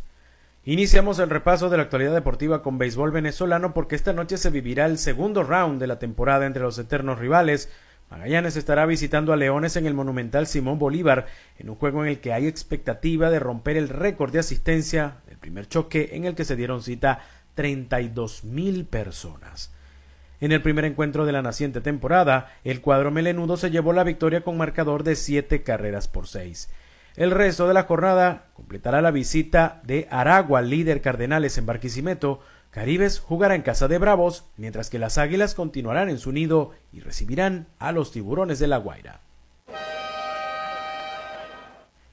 [0.64, 4.86] Iniciamos el repaso de la actualidad deportiva con béisbol venezolano porque esta noche se vivirá
[4.86, 7.70] el segundo round de la temporada entre los eternos rivales.
[8.10, 11.26] Magallanes estará visitando a Leones en el monumental Simón Bolívar
[11.60, 15.38] en un juego en el que hay expectativa de romper el récord de asistencia del
[15.38, 17.20] primer choque en el que se dieron cita
[17.56, 19.75] 32 mil personas.
[20.42, 24.42] En el primer encuentro de la naciente temporada, el cuadro melenudo se llevó la victoria
[24.42, 26.70] con marcador de siete carreras por seis.
[27.16, 32.42] El resto de la jornada completará la visita de Aragua, líder Cardenales en Barquisimeto.
[32.72, 37.00] Caribes jugará en casa de Bravos, mientras que las Águilas continuarán en su nido y
[37.00, 39.22] recibirán a los Tiburones de La Guaira.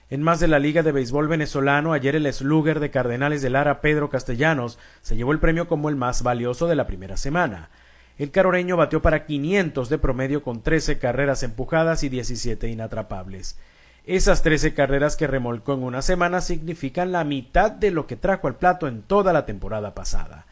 [0.08, 3.80] En más de la Liga de Béisbol venezolano, ayer el Slugger de Cardenales de Lara,
[3.80, 7.70] Pedro Castellanos, se llevó el premio como el más valioso de la primera semana.
[8.18, 13.58] El caroreño batió para 500 de promedio con 13 carreras empujadas y 17 inatrapables.
[14.04, 18.48] Esas 13 carreras que remolcó en una semana significan la mitad de lo que trajo
[18.48, 20.46] al plato en toda la temporada pasada.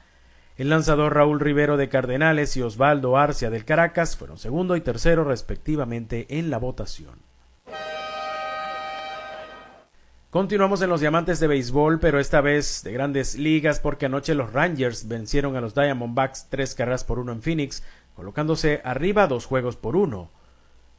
[0.57, 5.25] El lanzador Raúl Rivero de Cardenales y Osvaldo Arcia del Caracas fueron segundo y tercero
[5.25, 7.30] respectivamente en la votación.
[10.31, 14.53] Continuamos en los diamantes de béisbol, pero esta vez de grandes ligas porque anoche los
[14.53, 17.83] Rangers vencieron a los Diamondbacks tres carreras por uno en Phoenix,
[18.15, 20.31] colocándose arriba dos juegos por uno.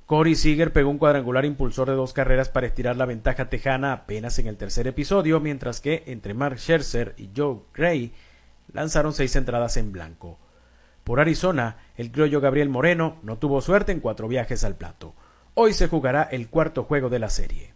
[0.06, 4.38] Corey Seager pegó un cuadrangular impulsor de dos carreras para estirar la ventaja tejana apenas
[4.38, 8.12] en el tercer episodio, mientras que entre Mark Scherzer y Joe Gray
[8.74, 10.39] lanzaron seis entradas en blanco.
[11.06, 15.15] Por Arizona, el criollo Gabriel Moreno no tuvo suerte en cuatro viajes al plato.
[15.54, 17.70] Hoy se jugará el cuarto juego de la serie.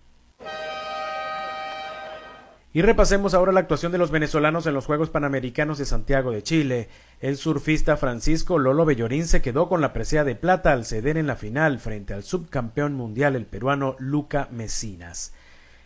[2.76, 6.44] Y repasemos ahora la actuación de los venezolanos en los Juegos Panamericanos de Santiago de
[6.44, 6.90] Chile.
[7.22, 11.26] El surfista Francisco Lolo Bellorín se quedó con la presea de plata al ceder en
[11.26, 15.34] la final frente al subcampeón mundial el peruano Luca Mesinas.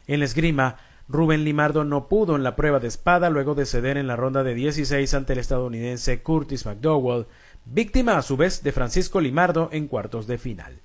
[0.08, 3.98] En la esgrima, Rubén Limardo no pudo en la prueba de espada luego de ceder
[3.98, 7.28] en la ronda de 16 ante el estadounidense Curtis McDowell,
[7.66, 10.82] víctima a su vez de Francisco Limardo en cuartos de final.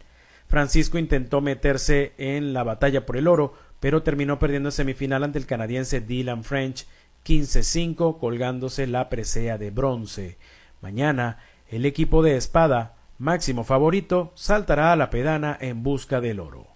[0.49, 5.39] Francisco intentó meterse en la batalla por el oro, pero terminó perdiendo en semifinal ante
[5.39, 6.87] el canadiense Dylan French
[7.27, 10.39] 15-5, colgándose la presea de bronce.
[10.81, 11.37] Mañana,
[11.69, 16.69] el equipo de espada, máximo favorito, saltará a la pedana en busca del oro.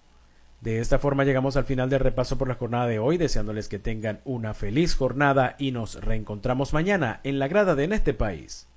[0.61, 3.79] De esta forma llegamos al final del repaso por la jornada de hoy, deseándoles que
[3.79, 8.67] tengan una feliz jornada y nos reencontramos mañana en la grada de En este país.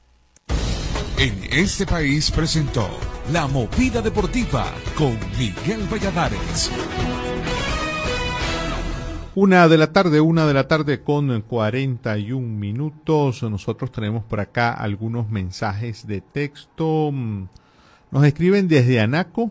[1.19, 2.89] En este país presentó
[3.31, 6.71] La Movida Deportiva con Miguel Valladares.
[9.35, 13.43] Una de la tarde, una de la tarde con 41 minutos.
[13.43, 17.11] Nosotros tenemos por acá algunos mensajes de texto.
[18.11, 19.51] Nos escriben desde Anaco.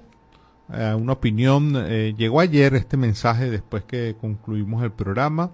[0.72, 1.74] eh, una opinión.
[1.76, 5.50] eh, llegó ayer este mensaje después que concluimos el programa.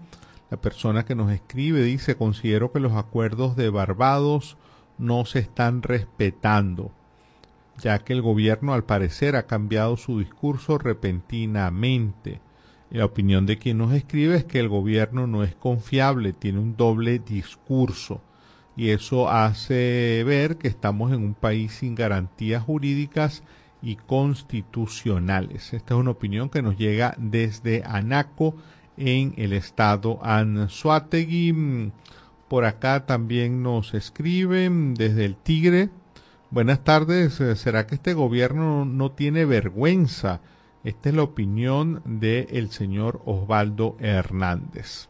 [0.49, 4.57] La persona que nos escribe dice, considero que los acuerdos de Barbados
[4.97, 6.91] no se están respetando,
[7.77, 12.41] ya que el gobierno al parecer ha cambiado su discurso repentinamente.
[12.89, 16.77] La opinión de quien nos escribe es que el gobierno no es confiable, tiene un
[16.77, 18.21] doble discurso.
[18.77, 23.43] Y eso hace ver que estamos en un país sin garantías jurídicas
[23.81, 25.73] y constitucionales.
[25.73, 28.55] Esta es una opinión que nos llega desde Anaco
[28.95, 31.91] en el estado Anzuategui.
[32.47, 35.89] Por acá también nos escriben desde el Tigre.
[36.51, 37.33] Buenas tardes.
[37.59, 40.39] ¿Será que este gobierno no tiene vergüenza?
[40.87, 45.09] Esta es la opinión del señor Osvaldo Hernández.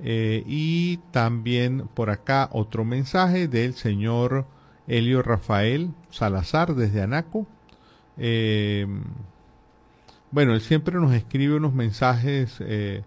[0.00, 4.44] Eh, y también por acá otro mensaje del señor
[4.86, 7.46] Helio Rafael Salazar desde Anaco.
[8.18, 8.86] Eh,
[10.30, 13.02] bueno, él siempre nos escribe unos mensajes eh,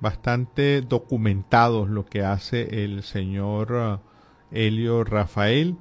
[0.00, 3.98] bastante documentados, lo que hace el señor
[4.50, 5.78] Helio Rafael.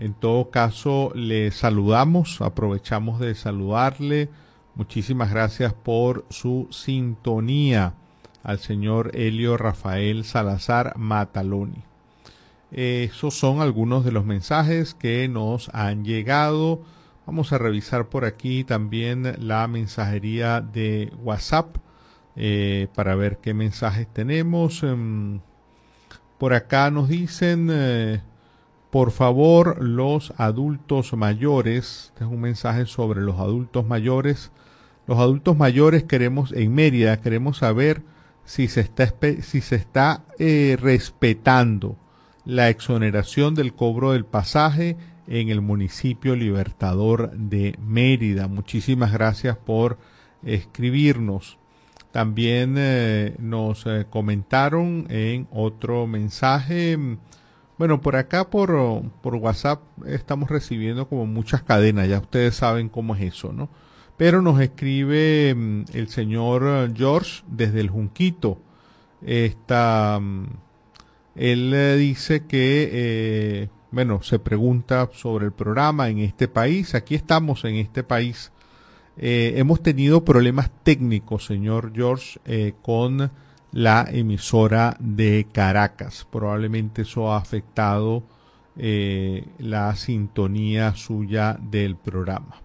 [0.00, 4.30] En todo caso, le saludamos, aprovechamos de saludarle.
[4.80, 7.92] Muchísimas gracias por su sintonía
[8.42, 11.84] al señor Helio Rafael Salazar Mataloni.
[12.72, 16.80] Esos son algunos de los mensajes que nos han llegado.
[17.26, 21.76] Vamos a revisar por aquí también la mensajería de WhatsApp
[22.34, 24.82] eh, para ver qué mensajes tenemos.
[24.82, 25.40] Em,
[26.38, 28.22] por acá nos dicen, eh,
[28.88, 32.06] por favor, los adultos mayores.
[32.14, 34.50] Este es un mensaje sobre los adultos mayores.
[35.10, 38.02] Los adultos mayores queremos, en Mérida, queremos saber
[38.44, 41.96] si se está, si se está eh, respetando
[42.44, 44.96] la exoneración del cobro del pasaje
[45.26, 48.46] en el municipio Libertador de Mérida.
[48.46, 49.98] Muchísimas gracias por
[50.44, 51.58] escribirnos.
[52.12, 56.96] También eh, nos eh, comentaron en otro mensaje,
[57.78, 63.16] bueno, por acá por, por WhatsApp estamos recibiendo como muchas cadenas, ya ustedes saben cómo
[63.16, 63.68] es eso, ¿no?
[64.20, 68.58] Pero nos escribe mm, el señor George desde el Junquito.
[69.22, 70.44] Está, mm,
[71.36, 76.94] él eh, dice que, eh, bueno, se pregunta sobre el programa en este país.
[76.94, 78.52] Aquí estamos en este país.
[79.16, 82.38] Eh, hemos tenido problemas técnicos, señor George,
[82.82, 83.30] con
[83.72, 86.26] la emisora de Caracas.
[86.30, 88.22] Probablemente eso ha afectado
[88.76, 92.60] la sintonía suya del programa.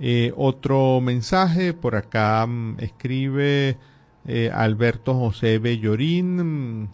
[0.00, 3.76] Eh, otro mensaje, por acá mm, escribe
[4.26, 6.82] eh, Alberto José Bellorín.
[6.82, 6.88] Mm,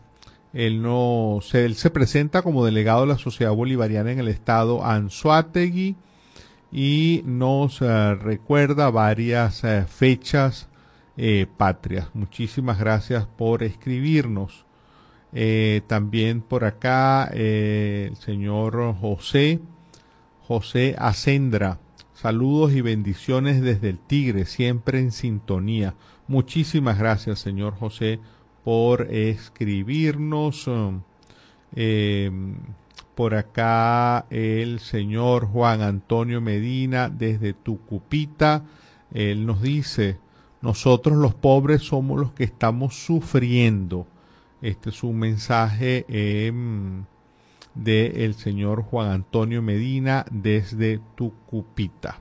[0.54, 4.84] él, no, se, él se presenta como delegado de la Sociedad Bolivariana en el estado
[4.84, 5.96] Anzuategui
[6.72, 10.68] y nos eh, recuerda varias fechas
[11.56, 12.08] patrias.
[12.12, 14.64] Muchísimas gracias por escribirnos.
[15.86, 19.60] también por acá el señor José,
[20.48, 21.78] José Ascendra
[22.14, 25.94] Saludos y bendiciones desde el Tigre, siempre en sintonía.
[26.28, 28.20] Muchísimas gracias, señor José,
[28.64, 30.70] por escribirnos.
[31.76, 32.30] Eh,
[33.14, 38.64] por acá el señor Juan Antonio Medina desde Tucupita.
[39.12, 40.18] Él nos dice,
[40.62, 44.06] nosotros los pobres somos los que estamos sufriendo.
[44.62, 47.04] Este es un mensaje em,
[47.74, 52.20] del señor Juan Antonio Medina desde Tucupita.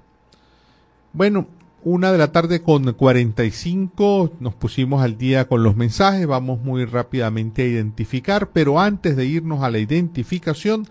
[1.14, 1.48] Bueno,
[1.84, 6.86] una de la tarde con 45, nos pusimos al día con los mensajes, vamos muy
[6.86, 10.88] rápidamente a identificar, pero antes de irnos a la identificación,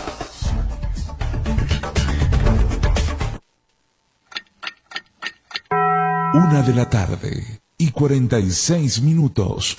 [6.34, 9.78] Una de la tarde y 46 minutos.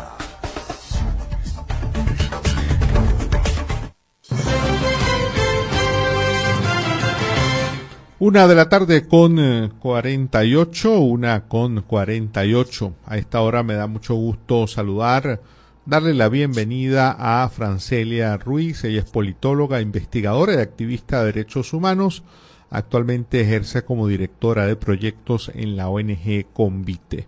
[8.23, 12.93] Una de la tarde con eh, 48, una con 48.
[13.07, 15.41] A esta hora me da mucho gusto saludar,
[15.87, 18.83] darle la bienvenida a Francelia Ruiz.
[18.83, 22.21] Ella es politóloga, investigadora y activista de derechos humanos.
[22.69, 27.25] Actualmente ejerce como directora de proyectos en la ONG Convite.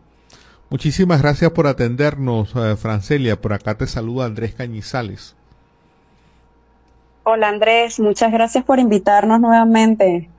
[0.70, 3.41] Muchísimas gracias por atendernos, eh, Francelia.
[3.41, 5.36] Por acá te saluda Andrés Cañizales.
[7.24, 10.30] Hola Andrés, muchas gracias por invitarnos nuevamente.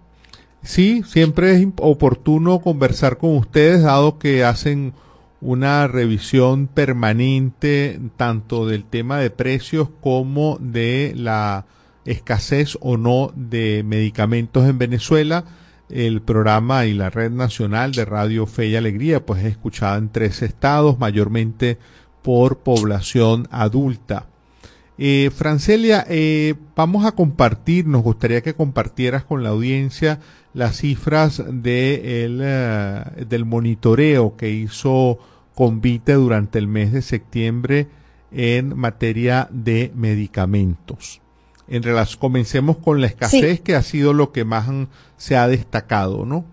[0.64, 4.94] Sí, siempre es oportuno conversar con ustedes, dado que hacen
[5.42, 11.66] una revisión permanente tanto del tema de precios como de la
[12.06, 15.44] escasez o no de medicamentos en Venezuela.
[15.90, 20.08] El programa y la red nacional de Radio Fe y Alegría, pues es escuchada en
[20.08, 21.76] tres estados, mayormente
[22.22, 24.28] por población adulta.
[24.96, 30.20] Eh, Francelia, eh, vamos a compartir, nos gustaría que compartieras con la audiencia
[30.52, 35.18] las cifras de el, eh, del monitoreo que hizo
[35.56, 37.88] Convite durante el mes de septiembre
[38.30, 41.20] en materia de medicamentos.
[41.66, 45.48] En relación, comencemos con la escasez, que ha sido lo que más han- se ha
[45.48, 46.44] destacado, ¿no?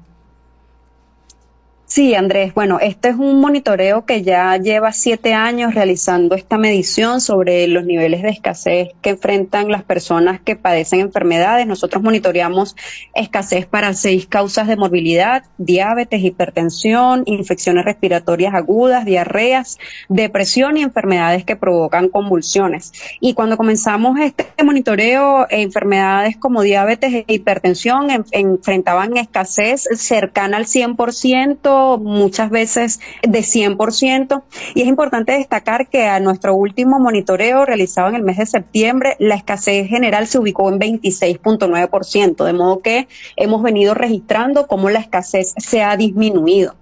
[1.94, 2.54] Sí, Andrés.
[2.54, 7.84] Bueno, este es un monitoreo que ya lleva siete años realizando esta medición sobre los
[7.84, 11.68] niveles de escasez que enfrentan las personas que padecen enfermedades.
[11.68, 12.78] Nosotros monitoreamos
[13.14, 19.78] escasez para seis causas de morbilidad, diabetes, hipertensión, infecciones respiratorias agudas, diarreas,
[20.08, 22.94] depresión y enfermedades que provocan convulsiones.
[23.20, 30.68] Y cuando comenzamos este monitoreo, enfermedades como diabetes e hipertensión en- enfrentaban escasez cercana al
[30.68, 34.44] 100%, muchas veces de 100%.
[34.76, 39.16] Y es importante destacar que a nuestro último monitoreo realizado en el mes de septiembre,
[39.20, 45.00] la escasez general se ubicó en 26.9%, de modo que hemos venido registrando cómo la
[45.00, 46.76] escasez se ha disminuido.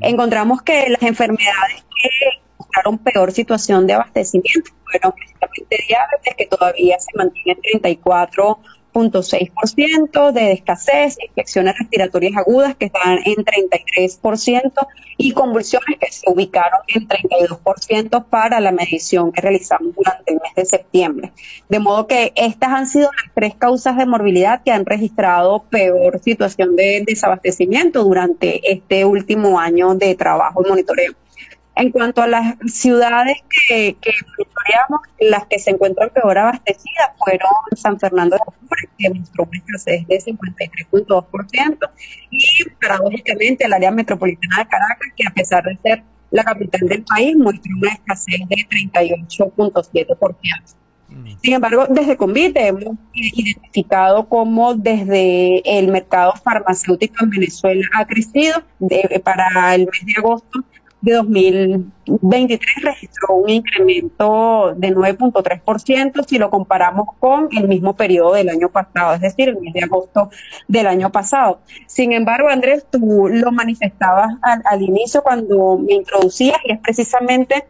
[0.00, 2.08] Encontramos que las enfermedades que
[2.58, 7.80] mostraron peor situación de abastecimiento fueron precisamente diabetes, que todavía se mantiene en
[8.94, 14.86] 34.6% de escasez, infecciones respiratorias agudas que están en 33%
[15.16, 20.54] y convulsiones que se ubicaron en 32% para la medición que realizamos durante el mes
[20.54, 21.32] de septiembre.
[21.68, 26.20] De modo que estas han sido las tres causas de morbilidad que han registrado peor
[26.20, 31.14] situación de desabastecimiento durante este último año de trabajo y monitoreo.
[31.76, 37.50] En cuanto a las ciudades que, que monitoreamos, las que se encuentran peor abastecidas fueron
[37.76, 41.90] San Fernando de Apure, que mostró una escasez de 53.2%,
[42.30, 42.44] y
[42.80, 47.36] paradójicamente el área metropolitana de Caracas, que a pesar de ser la capital del país,
[47.36, 50.74] muestra una escasez de 38.7%.
[51.42, 58.62] Sin embargo, desde Convite hemos identificado cómo desde el mercado farmacéutico en Venezuela ha crecido.
[58.80, 60.64] De- para el mes de agosto
[61.04, 68.48] de 2023 registró un incremento de 9.3% si lo comparamos con el mismo periodo del
[68.48, 70.30] año pasado, es decir, el mes de agosto
[70.66, 71.60] del año pasado.
[71.86, 77.66] Sin embargo, Andrés, tú lo manifestabas al, al inicio cuando me introducías y es precisamente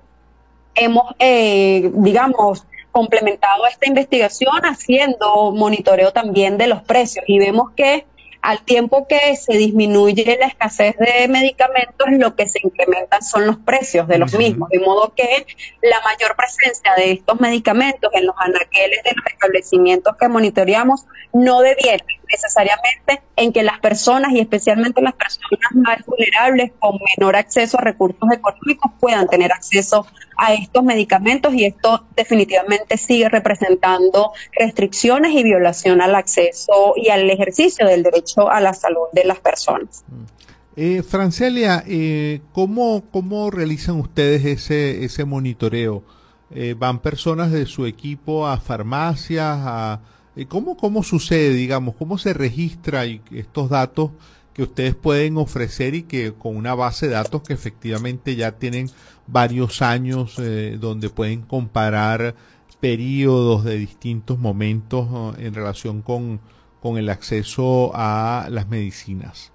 [0.75, 8.07] hemos, eh, digamos, complementado esta investigación haciendo monitoreo también de los precios y vemos que
[8.45, 13.57] al tiempo que se disminuye la escasez de medicamentos, lo que se incrementan son los
[13.57, 15.47] precios de los mismos, de modo que
[15.81, 21.63] la mayor presencia de estos medicamentos en los anaqueles de los establecimientos que monitoreamos no
[21.63, 27.79] deviene necesariamente en que las personas y especialmente las personas más vulnerables con menor acceso
[27.79, 30.07] a recursos económicos puedan tener acceso
[30.37, 37.29] a estos medicamentos y esto definitivamente sigue representando restricciones y violación al acceso y al
[37.31, 40.05] ejercicio del derecho a la salud de las personas.
[40.77, 46.03] Eh, Francelia, eh, ¿cómo, ¿cómo realizan ustedes ese, ese monitoreo?
[46.51, 49.57] Eh, ¿Van personas de su equipo a farmacias?
[49.61, 50.01] A,
[50.49, 51.95] ¿cómo, ¿Cómo sucede, digamos?
[51.97, 54.11] ¿Cómo se registra estos datos
[54.53, 58.89] que ustedes pueden ofrecer y que con una base de datos que efectivamente ya tienen
[59.27, 62.35] varios años eh, donde pueden comparar
[62.85, 66.41] periodos de distintos momentos uh, en relación con,
[66.83, 69.54] con el acceso a las medicinas.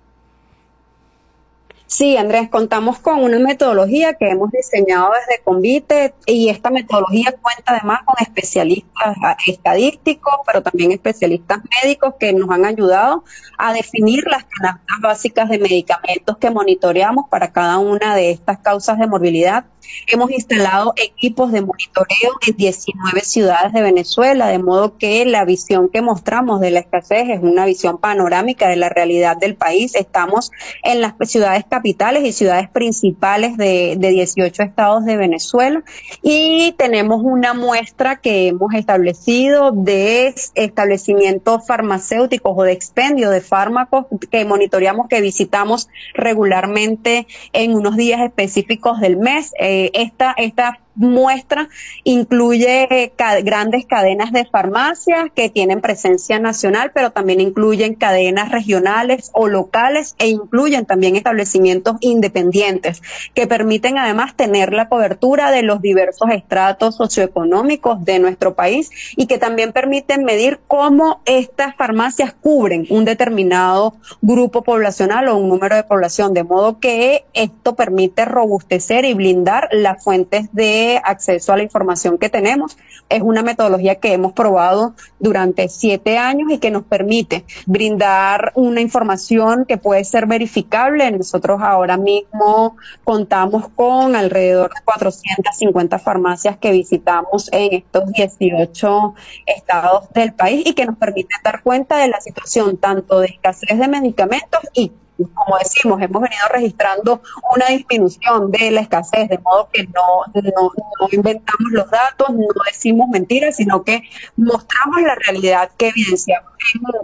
[1.90, 7.64] Sí, Andrés, contamos con una metodología que hemos diseñado desde Convite y esta metodología cuenta
[7.66, 9.18] además con especialistas
[9.48, 13.24] estadísticos, pero también especialistas médicos que nos han ayudado
[13.58, 19.00] a definir las canastas básicas de medicamentos que monitoreamos para cada una de estas causas
[19.00, 19.66] de morbilidad
[20.08, 25.90] Hemos instalado equipos de monitoreo en 19 ciudades de Venezuela, de modo que la visión
[25.90, 29.96] que mostramos de la escasez es una visión panorámica de la realidad del país.
[29.96, 30.52] Estamos
[30.84, 35.84] en las ciudades y ciudades principales de, de 18 estados de Venezuela
[36.22, 44.06] y tenemos una muestra que hemos establecido de establecimientos farmacéuticos o de expendio de fármacos
[44.30, 49.52] que monitoreamos, que visitamos regularmente en unos días específicos del mes.
[49.60, 51.70] Eh, esta, esta muestra
[52.04, 59.48] incluye grandes cadenas de farmacias que tienen presencia nacional, pero también incluyen cadenas regionales o
[59.48, 63.02] locales e incluyen también establecimientos independientes
[63.34, 69.28] que permiten además tener la cobertura de los diversos estratos socioeconómicos de nuestro país y
[69.28, 75.78] que también permiten medir cómo estas farmacias cubren un determinado grupo poblacional o un número
[75.78, 81.58] de población, de modo que esto permite robustecer y blindar las fuentes de acceso a
[81.58, 82.78] la información que tenemos.
[83.10, 88.82] Es una metodología que hemos probado durante siete años y que nos permite brindar una
[88.82, 91.10] información que puede ser verificable.
[91.12, 99.14] Nosotros ahora mismo contamos con alrededor de 450 farmacias que visitamos en estos 18
[99.46, 103.78] estados del país y que nos permite dar cuenta de la situación tanto de escasez
[103.78, 104.92] de medicamentos y
[105.34, 107.22] como decimos, hemos venido registrando
[107.54, 113.08] una disminución de la escasez, de modo que no, no, inventamos los datos, no decimos
[113.10, 114.04] mentiras, sino que
[114.38, 116.50] mostramos la realidad que evidenciamos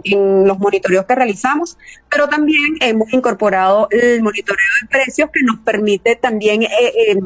[0.04, 1.78] en, los monitoreos que realizamos,
[2.10, 7.18] pero también hemos incorporado el monitoreo de precios que nos permite también eh,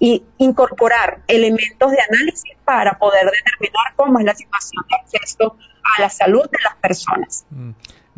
[0.00, 5.56] eh, incorporar elementos de análisis para poder determinar cómo es la situación de acceso
[5.96, 7.44] a la salud de las personas.
[7.50, 7.70] Mm.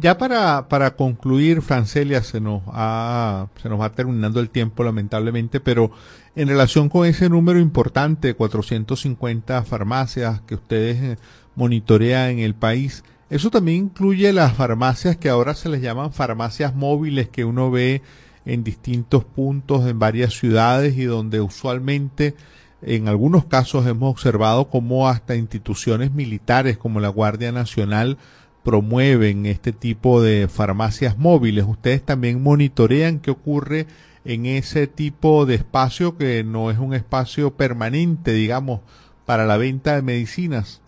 [0.03, 5.61] Ya para, para concluir, Francelia, se nos, ha, se nos va terminando el tiempo lamentablemente,
[5.61, 5.93] pero
[6.35, 11.19] en relación con ese número importante, 450 farmacias que ustedes eh,
[11.55, 16.75] monitorean en el país, eso también incluye las farmacias que ahora se les llaman farmacias
[16.75, 18.03] móviles que uno ve
[18.45, 22.35] en distintos puntos en varias ciudades y donde usualmente
[22.83, 28.19] en algunos casos hemos observado como hasta instituciones militares como la Guardia Nacional
[28.63, 31.65] promueven este tipo de farmacias móviles.
[31.67, 33.87] Ustedes también monitorean qué ocurre
[34.25, 38.81] en ese tipo de espacio que no es un espacio permanente, digamos,
[39.27, 40.81] para la venta de medicinas.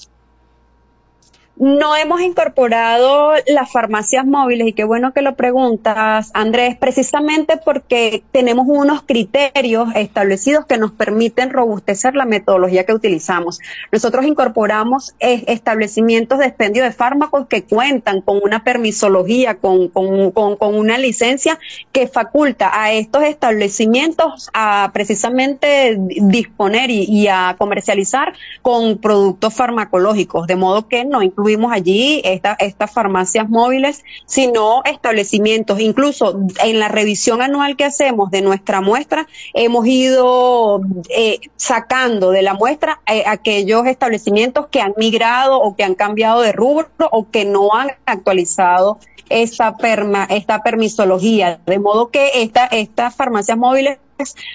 [1.57, 8.25] No hemos incorporado las farmacias móviles y qué bueno que lo preguntas, Andrés, precisamente porque
[8.33, 13.61] tenemos unos criterios establecidos que nos permiten robustecer la metodología que utilizamos.
[13.93, 20.33] Nosotros incorporamos eh, establecimientos de expendio de fármacos que cuentan con una permisología, con, con,
[20.33, 21.61] con, una licencia
[21.93, 30.57] que faculta a estos establecimientos a precisamente disponer y, a comercializar con productos farmacológicos, de
[30.57, 35.79] modo que no incluye tuvimos allí esta, estas farmacias móviles, sino establecimientos.
[35.79, 40.81] Incluso en la revisión anual que hacemos de nuestra muestra, hemos ido
[41.11, 46.41] eh, sacando de la muestra eh, aquellos establecimientos que han migrado o que han cambiado
[46.41, 51.61] de rubro o que no han actualizado esta, perma, esta permisología.
[51.67, 53.99] De modo que esta, estas farmacias móviles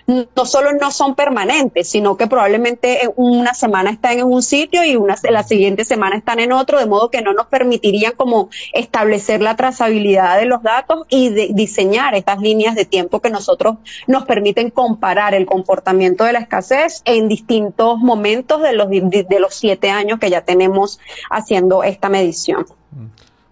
[0.07, 4.84] no solo no son permanentes, sino que probablemente en una semana están en un sitio
[4.84, 8.49] y una, la siguiente semana están en otro, de modo que no nos permitirían como
[8.74, 13.78] establecer la trazabilidad de los datos y de diseñar estas líneas de tiempo que nosotros
[14.07, 19.39] nos permiten comparar el comportamiento de la escasez en distintos momentos de los, de, de
[19.39, 20.99] los siete años que ya tenemos
[21.30, 22.66] haciendo esta medición.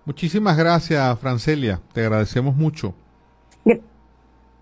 [0.06, 1.82] Muchísimas gracias, Francelia.
[1.94, 2.94] Te agradecemos mucho.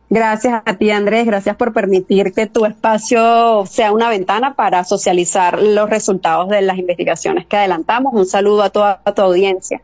[0.09, 1.25] Gracias a ti, Andrés.
[1.25, 6.77] Gracias por permitir que tu espacio sea una ventana para socializar los resultados de las
[6.77, 8.13] investigaciones que adelantamos.
[8.13, 9.81] Un saludo a toda tu audiencia.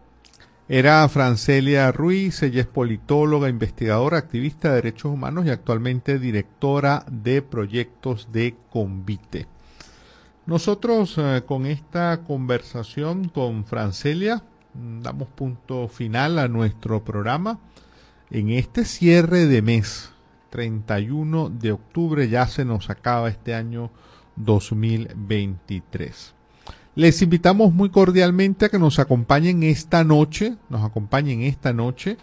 [0.69, 7.41] Era Francelia Ruiz, ella es politóloga, investigadora, activista de derechos humanos y actualmente directora de
[7.41, 9.47] proyectos de Convite.
[10.45, 14.43] Nosotros eh, con esta conversación con Francelia
[14.73, 17.59] mm, damos punto final a nuestro programa.
[18.33, 20.09] En este cierre de mes,
[20.51, 23.91] 31 de octubre, ya se nos acaba este año
[24.37, 26.33] 2023.
[26.95, 32.15] Les invitamos muy cordialmente a que nos acompañen esta noche, nos acompañen esta noche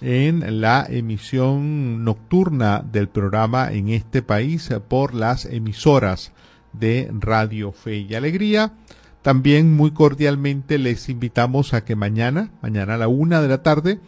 [0.00, 6.30] en la emisión nocturna del programa en este país por las emisoras
[6.74, 8.74] de Radio Fe y Alegría.
[9.20, 13.98] También muy cordialmente les invitamos a que mañana, mañana a la una de la tarde,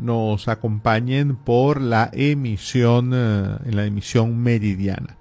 [0.00, 5.16] nos acompañen por la emisión, eh, en la emisión meridiana.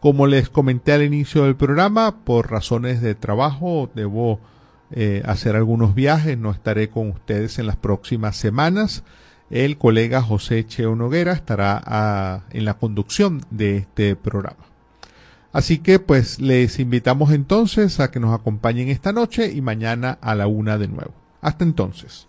[0.00, 4.40] Como les comenté al inicio del programa, por razones de trabajo debo
[4.90, 9.04] eh, hacer algunos viajes, no estaré con ustedes en las próximas semanas.
[9.50, 14.66] El colega José Cheo Noguera estará a, en la conducción de este programa.
[15.52, 20.34] Así que pues les invitamos entonces a que nos acompañen esta noche y mañana a
[20.34, 21.14] la una de nuevo.
[21.40, 22.28] Hasta entonces.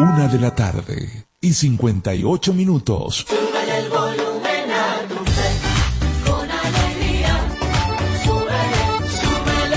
[0.00, 3.26] Una de la tarde y 58 minutos.
[3.28, 5.50] Súbele el volumen a tu fe,
[6.24, 7.48] con alegría.
[8.22, 9.76] Súbele, súbele.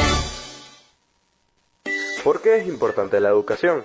[2.24, 3.84] ¿Por qué es importante la educación?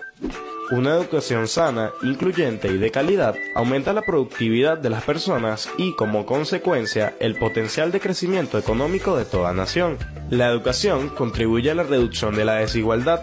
[0.73, 6.27] Una educación sana, incluyente y de calidad aumenta la productividad de las personas y, como
[6.27, 9.97] consecuencia, el potencial de crecimiento económico de toda nación.
[10.29, 13.23] La educación contribuye a la reducción de la desigualdad,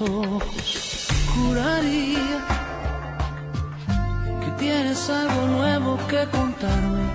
[0.00, 2.38] Ojos, juraría
[4.40, 7.08] que tienes algo nuevo que contarme.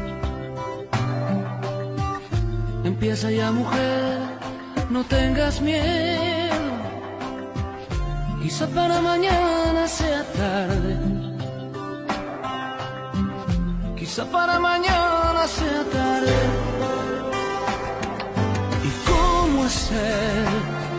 [2.84, 4.20] Empieza ya, mujer,
[4.90, 6.74] no tengas miedo.
[8.42, 10.98] Quizá para mañana sea tarde.
[13.96, 16.36] Quizá para mañana sea tarde.
[18.84, 20.93] ¿Y cómo hacer?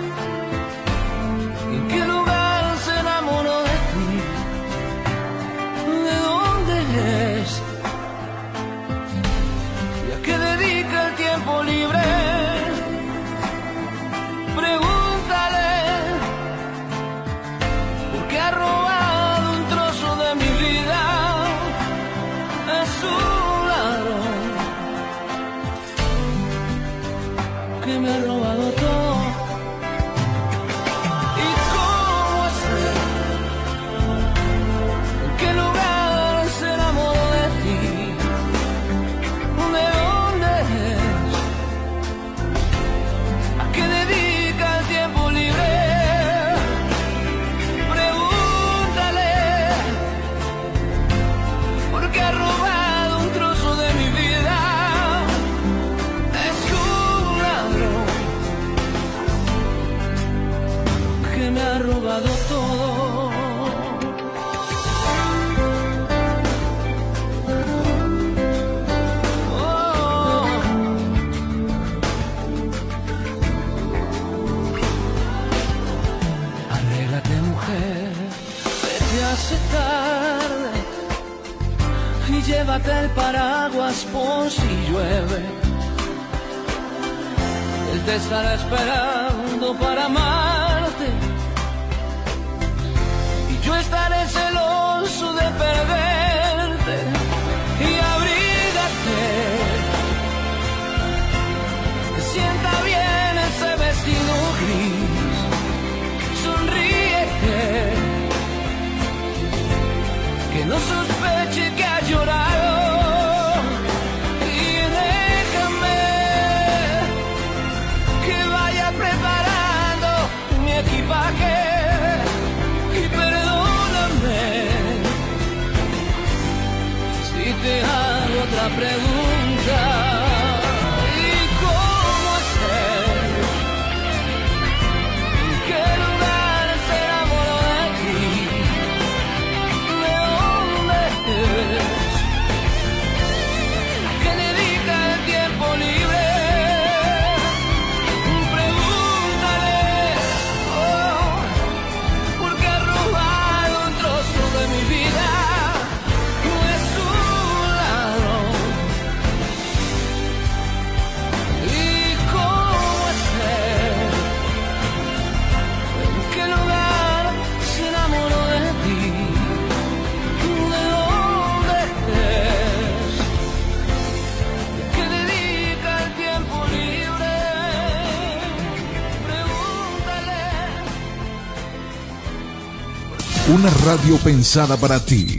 [183.64, 185.38] Una radio pensada para ti.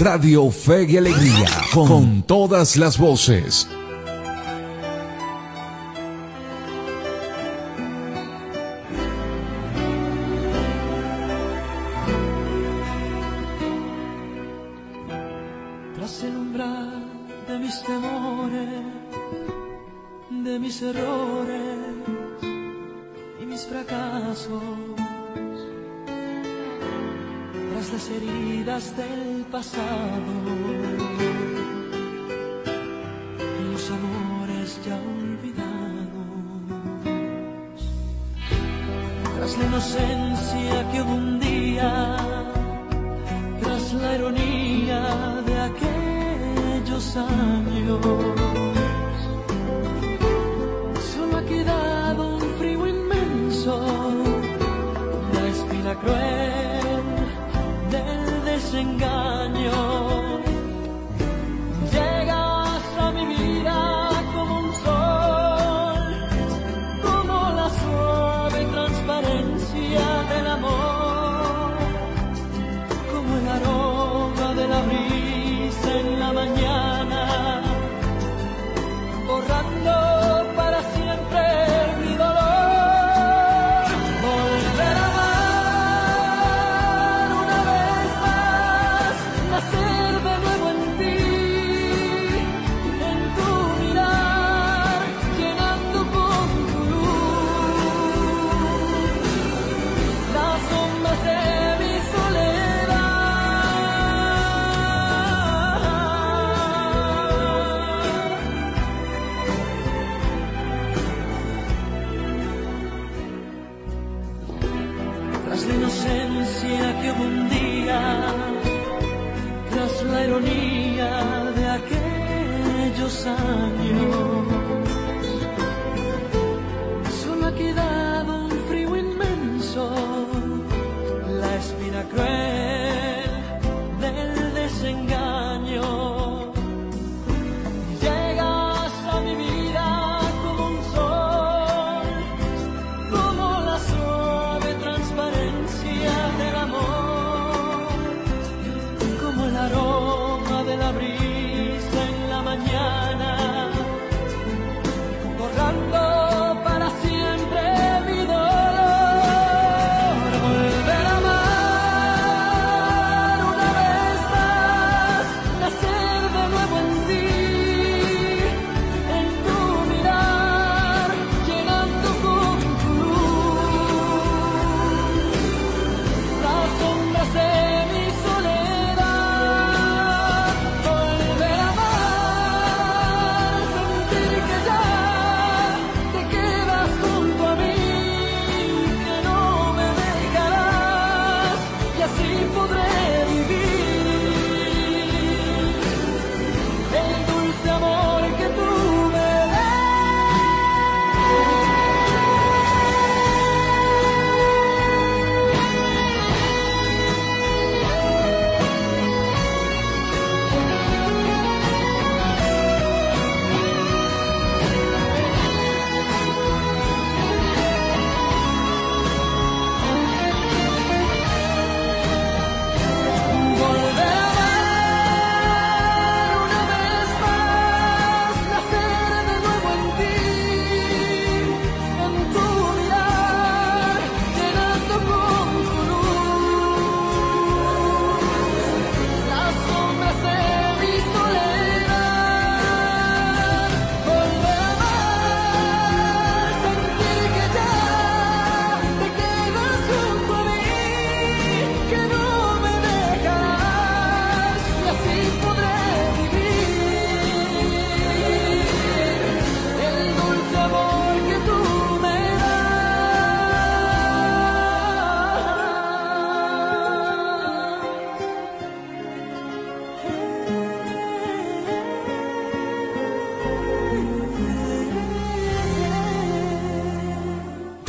[0.00, 3.68] Radio Fe y Alegría, con, con todas las voces.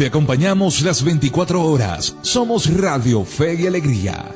[0.04, 2.14] Te acompañamos las 24 horas.
[2.24, 4.33] Somos Radio Fe y Alegría.